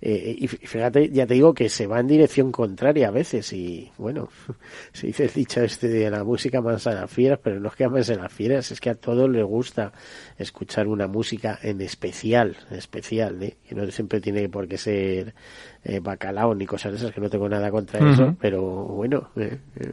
[0.00, 3.90] Eh, y fíjate, ya te digo que se va en dirección contraria a veces y
[3.98, 4.28] bueno,
[4.92, 7.84] se dice el dicho este de la música mansa las fieras, pero no es que
[7.84, 9.92] amanse las fieras, es que a todos les gusta
[10.38, 13.56] escuchar una música en especial, especial, ¿eh?
[13.68, 15.34] que no siempre tiene por qué ser
[15.84, 18.12] eh, bacalao ni cosas de esas, que no tengo nada contra uh -huh.
[18.12, 19.30] eso, pero bueno.
[19.36, 19.92] Eh, eh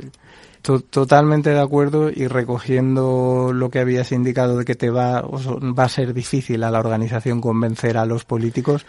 [0.64, 5.89] Totalmente de acuerdo y recogiendo lo que habías indicado de que te va, va a
[5.89, 8.86] ser difícil a la organización convencer a los políticos,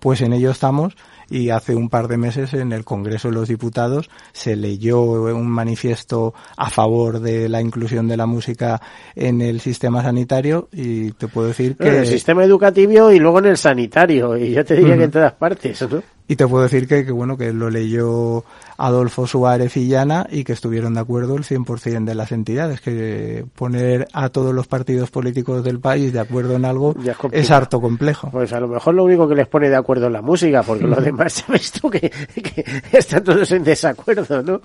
[0.00, 0.96] Pues en ello estamos
[1.28, 5.48] y hace un par de meses en el Congreso de los Diputados se leyó un
[5.48, 8.80] manifiesto a favor de la inclusión de la música
[9.14, 11.88] en el sistema sanitario y te puedo decir que...
[11.88, 15.10] En el sistema educativo y luego en el sanitario y yo te diría que en
[15.10, 16.02] todas partes, ¿no?
[16.28, 18.44] Y te puedo decir que, que, bueno, que lo leyó
[18.78, 23.44] Adolfo Suárez y Llana y que estuvieron de acuerdo el 100% de las entidades, que
[23.54, 27.80] poner a todos los partidos políticos del país de acuerdo en algo es, es, harto
[27.80, 28.30] complejo.
[28.30, 30.84] Pues a lo mejor lo único que les pone de acuerdo es la música, porque
[30.84, 34.60] lo demás sabes tú que, que están todos en desacuerdo, ¿no?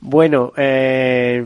[0.00, 1.44] Bueno, eh,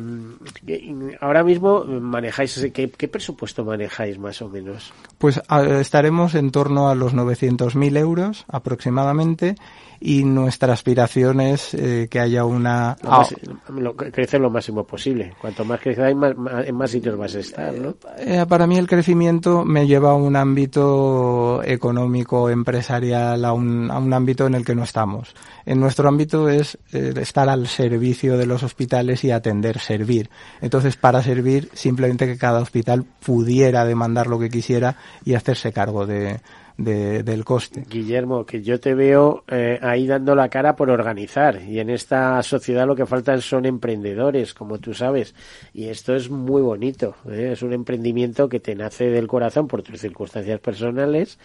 [1.20, 4.92] ahora mismo manejáis, ¿qué, ¿qué presupuesto manejáis más o menos?
[5.18, 9.56] Pues a, estaremos en torno a los 900.000 euros aproximadamente
[10.00, 12.96] y nuestra aspiración es eh, que haya una...
[13.02, 13.34] Lo más,
[13.68, 15.34] lo, crece lo máximo posible.
[15.40, 17.94] Cuanto más crezca, más, más, en más sitios vas a estar, ¿no?
[18.18, 23.98] Eh, para mí el crecimiento me lleva a un ámbito económico, empresarial, a un, a
[23.98, 25.34] un ámbito en el que no estamos.
[25.66, 30.30] En nuestro ámbito es eh, estar al servicio de los hospitales y atender, servir.
[30.60, 36.06] Entonces, para servir, simplemente que cada hospital pudiera demandar lo que quisiera y hacerse cargo
[36.06, 36.40] de,
[36.78, 37.84] de, del coste.
[37.90, 42.42] Guillermo, que yo te veo eh, ahí dando la cara por organizar y en esta
[42.42, 45.34] sociedad lo que faltan son emprendedores, como tú sabes,
[45.74, 47.50] y esto es muy bonito, ¿eh?
[47.52, 51.38] es un emprendimiento que te nace del corazón por tus circunstancias personales,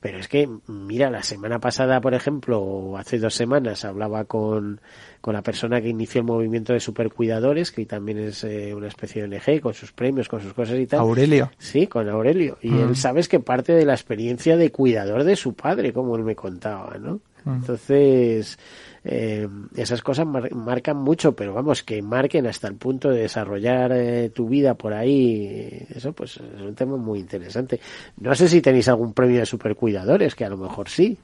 [0.00, 4.80] pero es que, mira, la semana pasada, por ejemplo, o hace dos semanas, hablaba con,
[5.22, 9.26] con la persona que inició el movimiento de supercuidadores, que también es eh, una especie
[9.26, 10.98] de ONG, con sus premios, con sus cosas y tal.
[10.98, 11.48] Aurelio.
[11.58, 12.58] Sí, con Aurelio.
[12.60, 12.88] Y mm.
[12.88, 16.34] él sabes que parte de la experiencia de cuidador de su padre, como él me
[16.34, 17.20] contaba, ¿no?
[17.44, 17.50] Mm.
[17.54, 18.58] Entonces,
[19.04, 23.92] eh, esas cosas mar marcan mucho, pero vamos, que marquen hasta el punto de desarrollar
[23.92, 27.78] eh, tu vida por ahí, eso pues es un tema muy interesante.
[28.18, 31.16] No sé si tenéis algún premio de supercuidadores, que a lo mejor sí.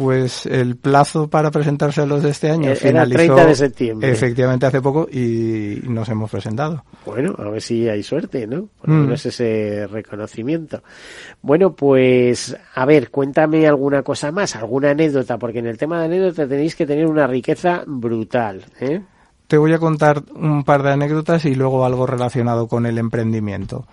[0.00, 4.10] Pues el plazo para presentarse a los de este año Era finalizó 30 de septiembre.
[4.10, 6.82] efectivamente hace poco y nos hemos presentado.
[7.04, 8.70] Bueno, a ver si hay suerte, ¿no?
[8.80, 9.28] Por lo menos mm.
[9.28, 10.82] ese reconocimiento.
[11.42, 16.06] Bueno, pues a ver, cuéntame alguna cosa más, alguna anécdota, porque en el tema de
[16.06, 19.02] anécdota tenéis que tener una riqueza brutal, ¿eh?
[19.48, 23.86] Te voy a contar un par de anécdotas y luego algo relacionado con el emprendimiento.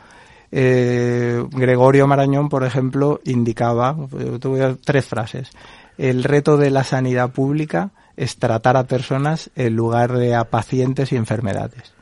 [0.54, 3.98] Eh, Gregorio Marañón, por ejemplo, indicaba,
[4.40, 5.52] te voy a dar tres frases
[5.98, 11.12] el reto de la sanidad pública es tratar a personas en lugar de a pacientes
[11.12, 11.94] y enfermedades.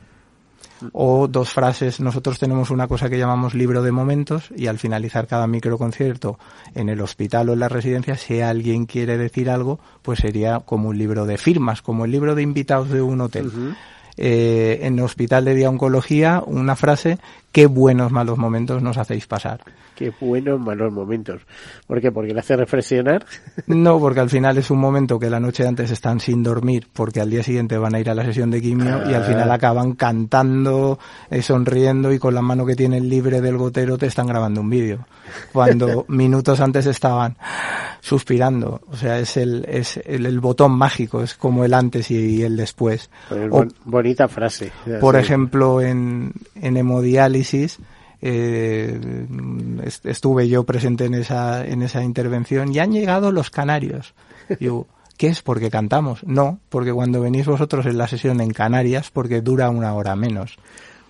[0.92, 5.26] O dos frases, nosotros tenemos una cosa que llamamos libro de momentos y al finalizar
[5.26, 6.38] cada microconcierto
[6.74, 10.90] en el hospital o en la residencia, si alguien quiere decir algo, pues sería como
[10.90, 13.46] un libro de firmas, como el libro de invitados de un hotel.
[13.46, 13.76] Uh -huh.
[14.18, 17.18] eh, en el hospital de día oncología, una frase,
[17.56, 19.62] qué buenos malos momentos nos hacéis pasar.
[19.94, 21.40] Qué buenos malos momentos.
[21.86, 22.12] ¿Por qué?
[22.12, 23.24] ¿Porque le hace reflexionar?
[23.66, 27.20] No, porque al final es un momento que la noche antes están sin dormir porque
[27.20, 29.10] al día siguiente van a ir a la sesión de quimio ah.
[29.10, 30.98] y al final acaban cantando,
[31.30, 34.70] eh, sonriendo y con la mano que tienen libre del gotero te están grabando un
[34.70, 35.06] vídeo.
[35.52, 37.36] Cuando minutos antes estaban
[38.00, 38.82] suspirando.
[38.88, 42.56] O sea, es el, es el, el botón mágico, es como el antes y el
[42.56, 43.10] después.
[43.28, 44.70] Pues o, bonita frase.
[45.00, 47.45] Por ejemplo, en, en hemodiálisis,
[48.20, 49.26] eh,
[50.04, 54.14] estuve yo presente en esa, en esa intervención y han llegado los canarios.
[54.60, 54.86] Yo,
[55.16, 55.42] ¿qué es?
[55.42, 56.24] Porque cantamos.
[56.24, 60.56] No, porque cuando venís vosotros en la sesión en Canarias, porque dura una hora menos.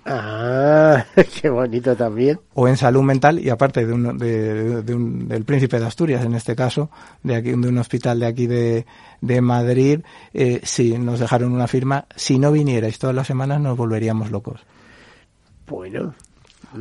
[0.09, 1.05] Ah,
[1.41, 2.39] qué bonito también.
[2.55, 6.25] O en salud mental, y aparte de, un, de, de un, del príncipe de Asturias,
[6.25, 6.91] en este caso,
[7.25, 8.87] de aquí, de un hospital de aquí de,
[9.21, 10.01] de Madrid,
[10.33, 12.07] eh, sí, nos dejaron una firma.
[12.15, 14.61] Si no vinierais todas las semanas, nos volveríamos locos.
[15.67, 16.15] Bueno,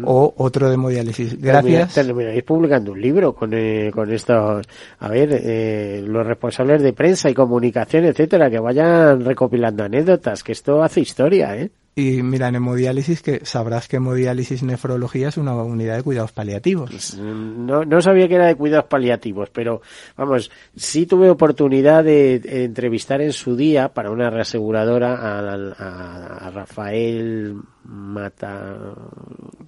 [0.03, 1.39] o otro de hemodiálisis.
[1.39, 1.93] Gracias.
[1.93, 4.65] Terminaréis publicando un libro con, eh, con estos,
[4.99, 10.51] a ver, eh, los responsables de prensa y comunicación, etcétera, que vayan recopilando anécdotas, que
[10.51, 11.71] esto hace historia, ¿eh?
[11.97, 16.91] Y mira, en hemodiálisis, que sabrás que hemodiálisis nefrología es una unidad de cuidados paliativos.
[16.91, 19.81] Pues, no, no sabía que era de cuidados paliativos, pero
[20.17, 26.47] vamos, sí tuve oportunidad de, de entrevistar en su día para una reaseguradora a, a,
[26.47, 28.77] a Rafael Mata.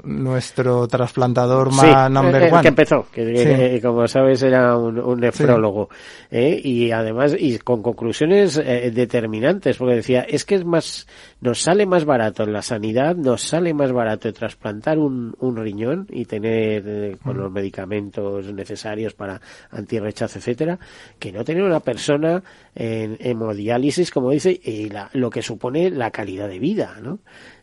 [0.04, 2.62] Nuestro trasplantador sí, number el one.
[2.62, 3.44] que empezó, que, sí.
[3.44, 5.88] que, como sabes era un, un nefrólogo.
[6.30, 6.38] Sí.
[6.38, 6.62] ¿eh?
[6.62, 11.08] Y además, y con conclusiones eh, determinantes, porque decía, es que es más,
[11.40, 16.08] nos sale más barato en la sanidad, nos sale más barato trasplantar un, un riñón
[16.10, 17.40] y tener eh, con mm.
[17.40, 19.40] los medicamentos necesarios para
[19.72, 20.80] antirrechazo, etcétera,
[21.20, 22.44] que no tener una persona
[22.76, 27.20] en hemodiálisis, como dice, y la, lo que supone la calidad de vida, ¿no?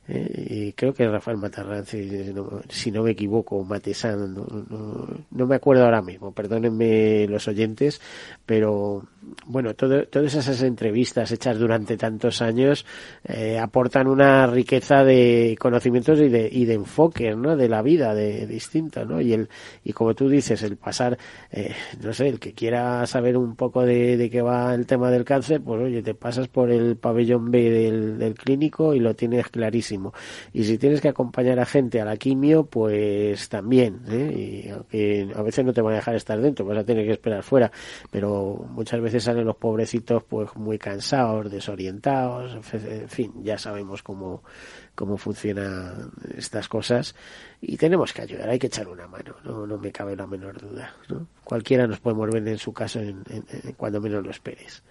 [0.09, 0.47] ¿Eh?
[0.51, 1.91] y creo que Rafael Matarranz,
[2.69, 4.47] si no, me equivoco, Matesán, no,
[5.31, 8.01] no, me acuerdo ahora mismo, perdónenme los oyentes,
[8.45, 9.05] pero
[9.47, 12.85] bueno, todo, todas esas entrevistas hechas durante tantos años
[13.25, 17.57] eh, aportan una riqueza de conocimientos y de, y de enfoque, ¿no?
[17.57, 19.21] De la vida, de, distinta, ¿no?
[19.21, 19.49] Y el,
[19.83, 21.19] y como tú dices, el pasar,
[21.51, 25.11] eh, no sé, el que quiera saber un poco de, de qué va el tema
[25.11, 29.49] del cáncer, pues oye, te pasas por el pabellón B del clínico y lo tienes
[29.49, 29.94] clarísimo.
[30.53, 34.65] Y si tienes que acompañar a gente a la quimio, pues también, ¿eh?
[34.67, 37.13] Y aunque a veces no te van a dejar estar dentro, vas a tener que
[37.13, 37.71] esperar fuera,
[38.11, 44.43] pero muchas veces salen los pobrecitos pues muy cansados, desorientados, en fin, ya sabemos cómo,
[44.95, 47.15] cómo funcionan estas cosas
[47.61, 50.61] y tenemos que ayudar, hay que echar una mano, no, no me cabe la menor
[50.61, 50.95] duda.
[51.09, 51.27] ¿no?
[51.43, 53.23] Cualquiera nos puede mover en su caso en,
[53.77, 54.83] cuando menos lo esperes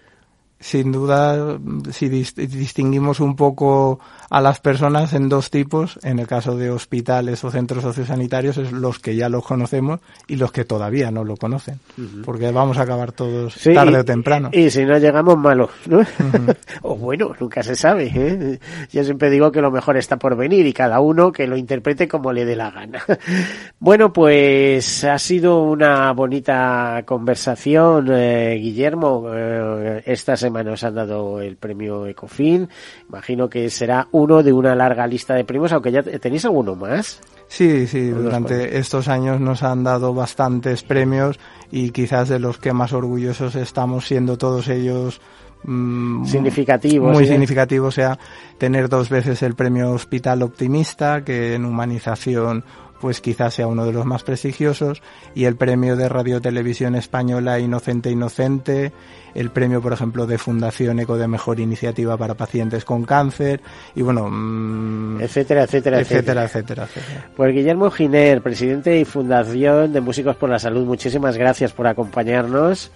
[0.60, 1.58] sin duda,
[1.90, 4.00] si distinguimos un poco
[4.30, 8.72] a las personas en dos tipos, en el caso de hospitales o centros sociosanitarios, es
[8.72, 11.80] los que ya los conocemos y los que todavía no lo conocen,
[12.24, 14.50] porque vamos a acabar todos tarde o temprano.
[14.52, 16.00] Y, si no llegamos malos, ¿no?
[16.82, 18.10] o bueno, nunca se sabe.
[18.14, 18.58] ¿eh?
[18.90, 22.08] Yo siempre digo que lo mejor está por venir y cada uno que lo interprete
[22.08, 23.02] como le dé la gana.
[23.78, 31.40] bueno, pues ha sido una bonita conversación, eh, Guillermo, eh, esta semana nos han dado
[31.40, 32.68] el premio Ecofin.
[33.08, 37.20] Imagino que será uno de una larga lista de premios, aunque ya tenéis alguno más.
[37.48, 41.38] Sí, sí, durante estos años nos han dado bastantes premios
[41.70, 45.20] y quizás de los que más orgullosos estamos siendo todos ellos
[45.64, 47.12] mm, significativos.
[47.12, 48.18] Muy significativo, o sea,
[48.58, 52.64] tener dos veces el premio Hospital Optimista, que en humanización
[53.04, 55.02] pues quizás sea uno de los más prestigiosos,
[55.34, 58.92] y el premio de Radio Televisión Española Inocente Inocente,
[59.34, 63.60] el premio, por ejemplo, de Fundación Eco de Mejor Iniciativa para Pacientes con Cáncer,
[63.94, 70.00] y bueno, mm, etcétera, etcétera, etcétera, etcétera, etcétera, Pues Guillermo Giner, presidente y Fundación de
[70.00, 72.90] Músicos por la Salud, muchísimas gracias por acompañarnos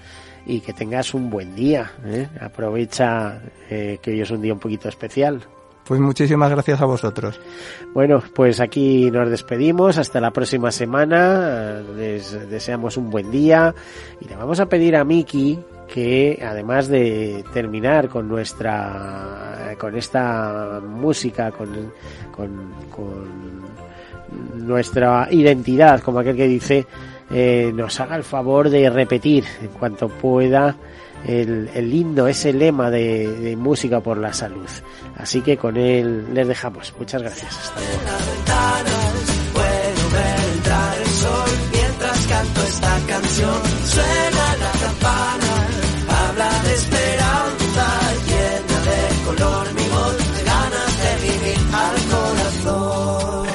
[0.46, 1.92] y que tengas un buen día.
[2.06, 2.28] ¿eh?
[2.40, 5.42] Aprovecha eh, que hoy es un día un poquito especial.
[5.88, 7.40] Pues muchísimas gracias a vosotros.
[7.94, 9.96] Bueno, pues aquí nos despedimos.
[9.96, 11.80] Hasta la próxima semana.
[11.96, 13.74] Les deseamos un buen día.
[14.20, 15.58] Y le vamos a pedir a Miki
[15.88, 21.94] que además de terminar con nuestra con esta música con,
[22.30, 26.86] con, con nuestra identidad como aquel que dice
[27.30, 30.76] eh, nos haga el favor de repetir en cuanto pueda
[31.26, 34.68] el, el lindo, ese lema de, de, música por la salud.
[35.16, 36.92] Así que con él les dejamos.
[36.98, 37.56] Muchas gracias.
[37.56, 37.80] Hasta
[39.52, 43.62] Puedo ver entrar el sol mientras canto esta canción.
[43.84, 45.52] Suena la campana,
[46.08, 47.86] habla de esperanza,
[48.28, 53.46] llena de color mi voz, de ganas de vivir al corazón.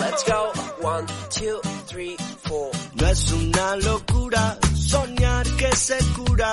[0.00, 0.86] Let's go.
[0.86, 2.70] One, two, three, four.
[2.94, 6.52] No es una locura soñar que se cura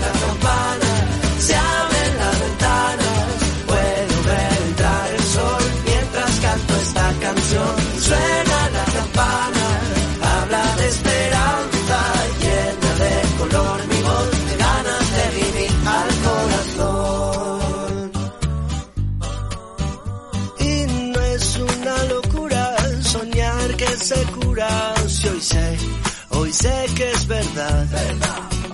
[25.41, 25.77] hoy sé,
[26.29, 27.87] hoy sé que es verdad.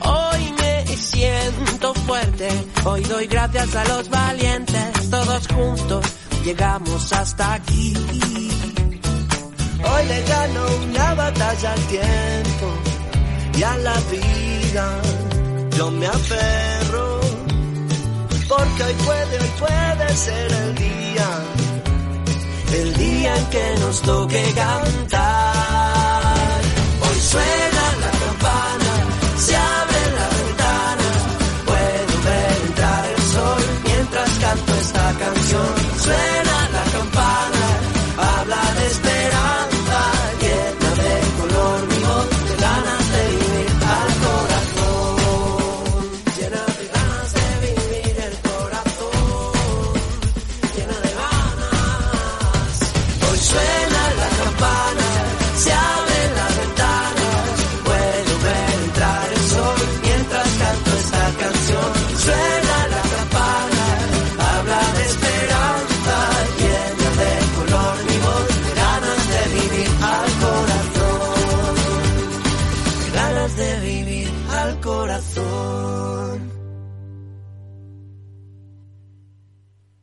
[0.02, 2.50] Hoy me siento fuerte,
[2.84, 6.06] hoy doy gracias a los valientes, todos juntos
[6.44, 7.94] llegamos hasta aquí.
[9.90, 12.68] Hoy le gano una batalla al tiempo
[13.58, 15.02] y a la vida.
[15.78, 17.22] Yo me aferro
[18.50, 21.30] porque hoy puede, hoy puede ser el día,
[22.74, 25.77] el día en que nos toque cantar.
[27.34, 27.77] Hoy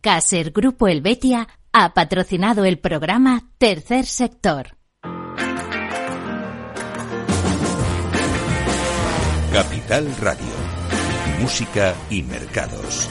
[0.04, 4.76] Caser Grupo Helvetia ha patrocinado el programa Tercer Sector.
[9.50, 10.52] Capital Radio.
[11.40, 13.08] Música y mercados.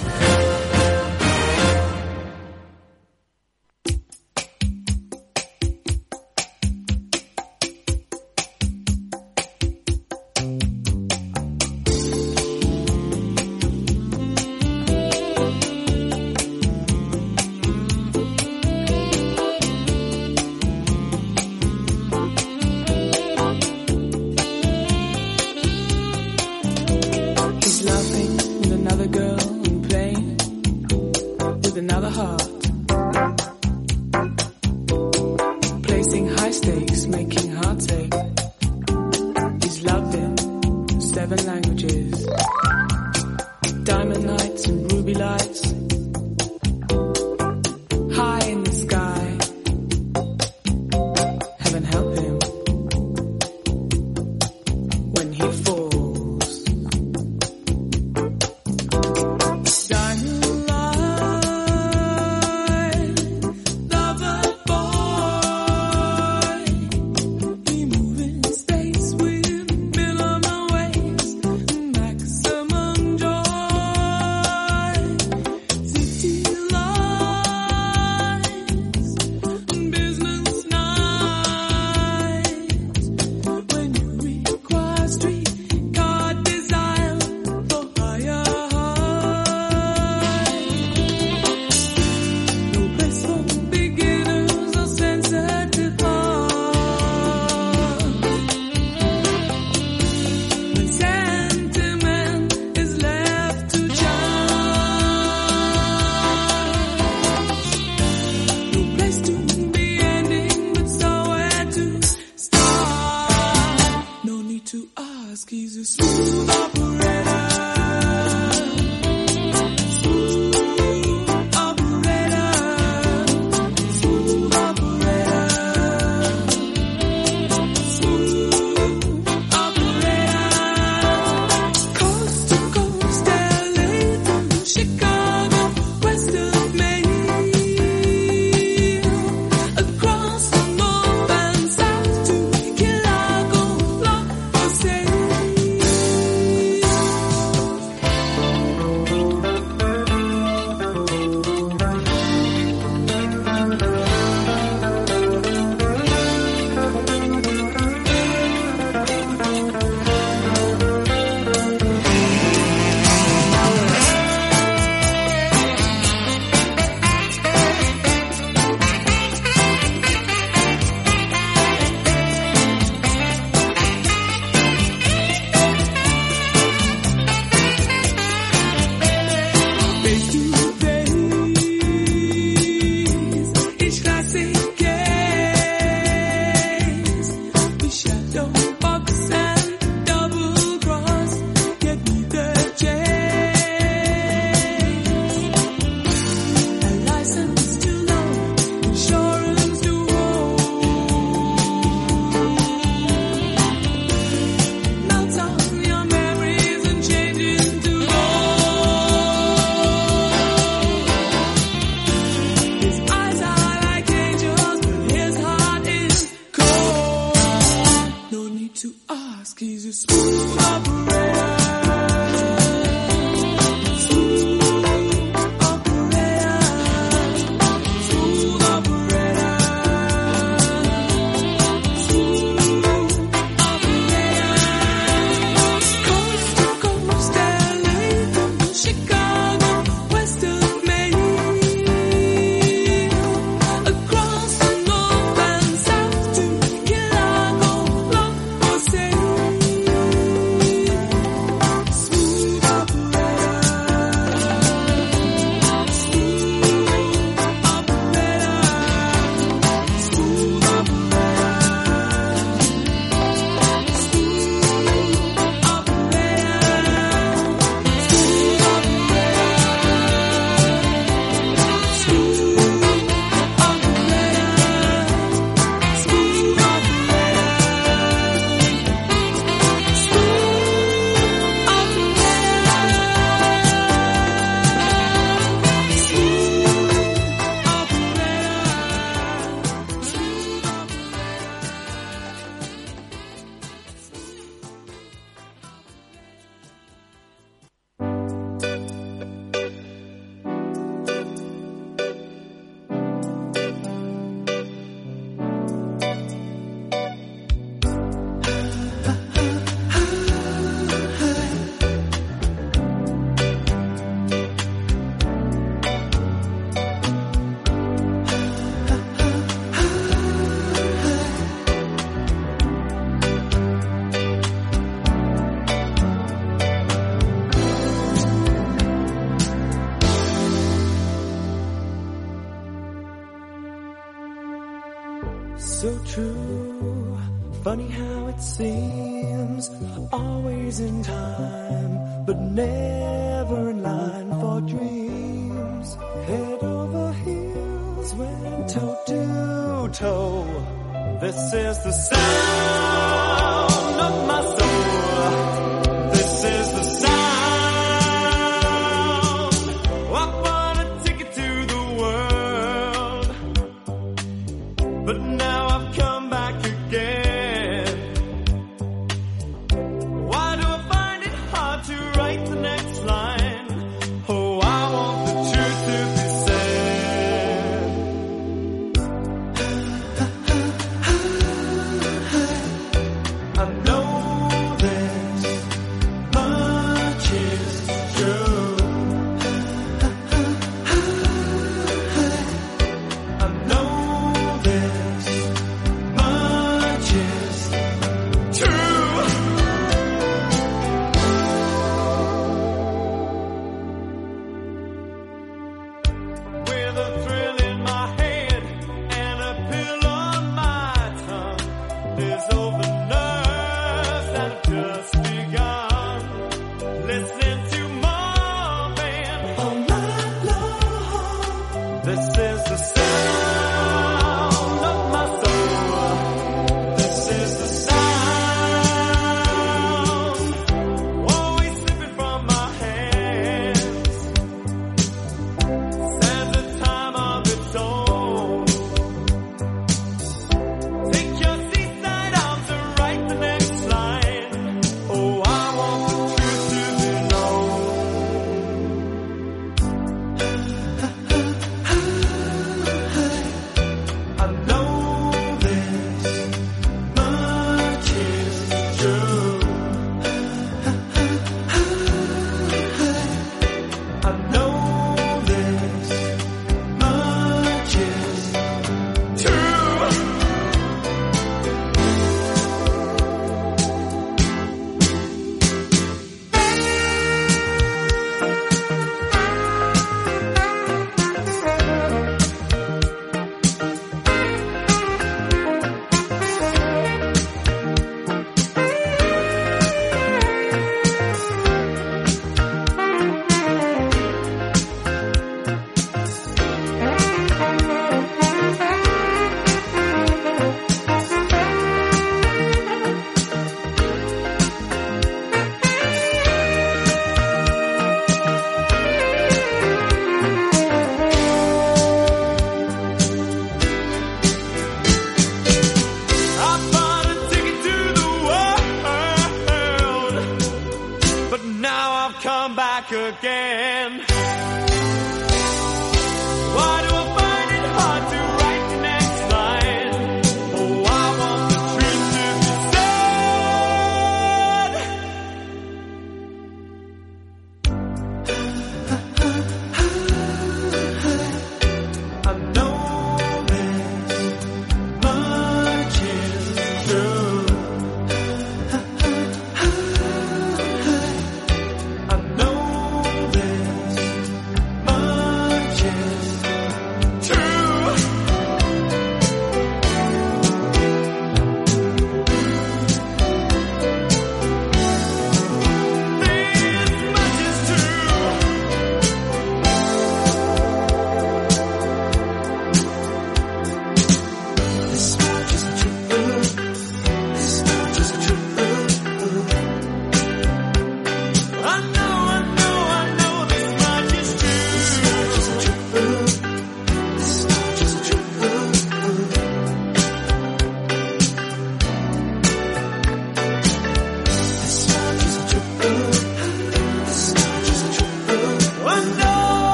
[523.13, 524.32] again.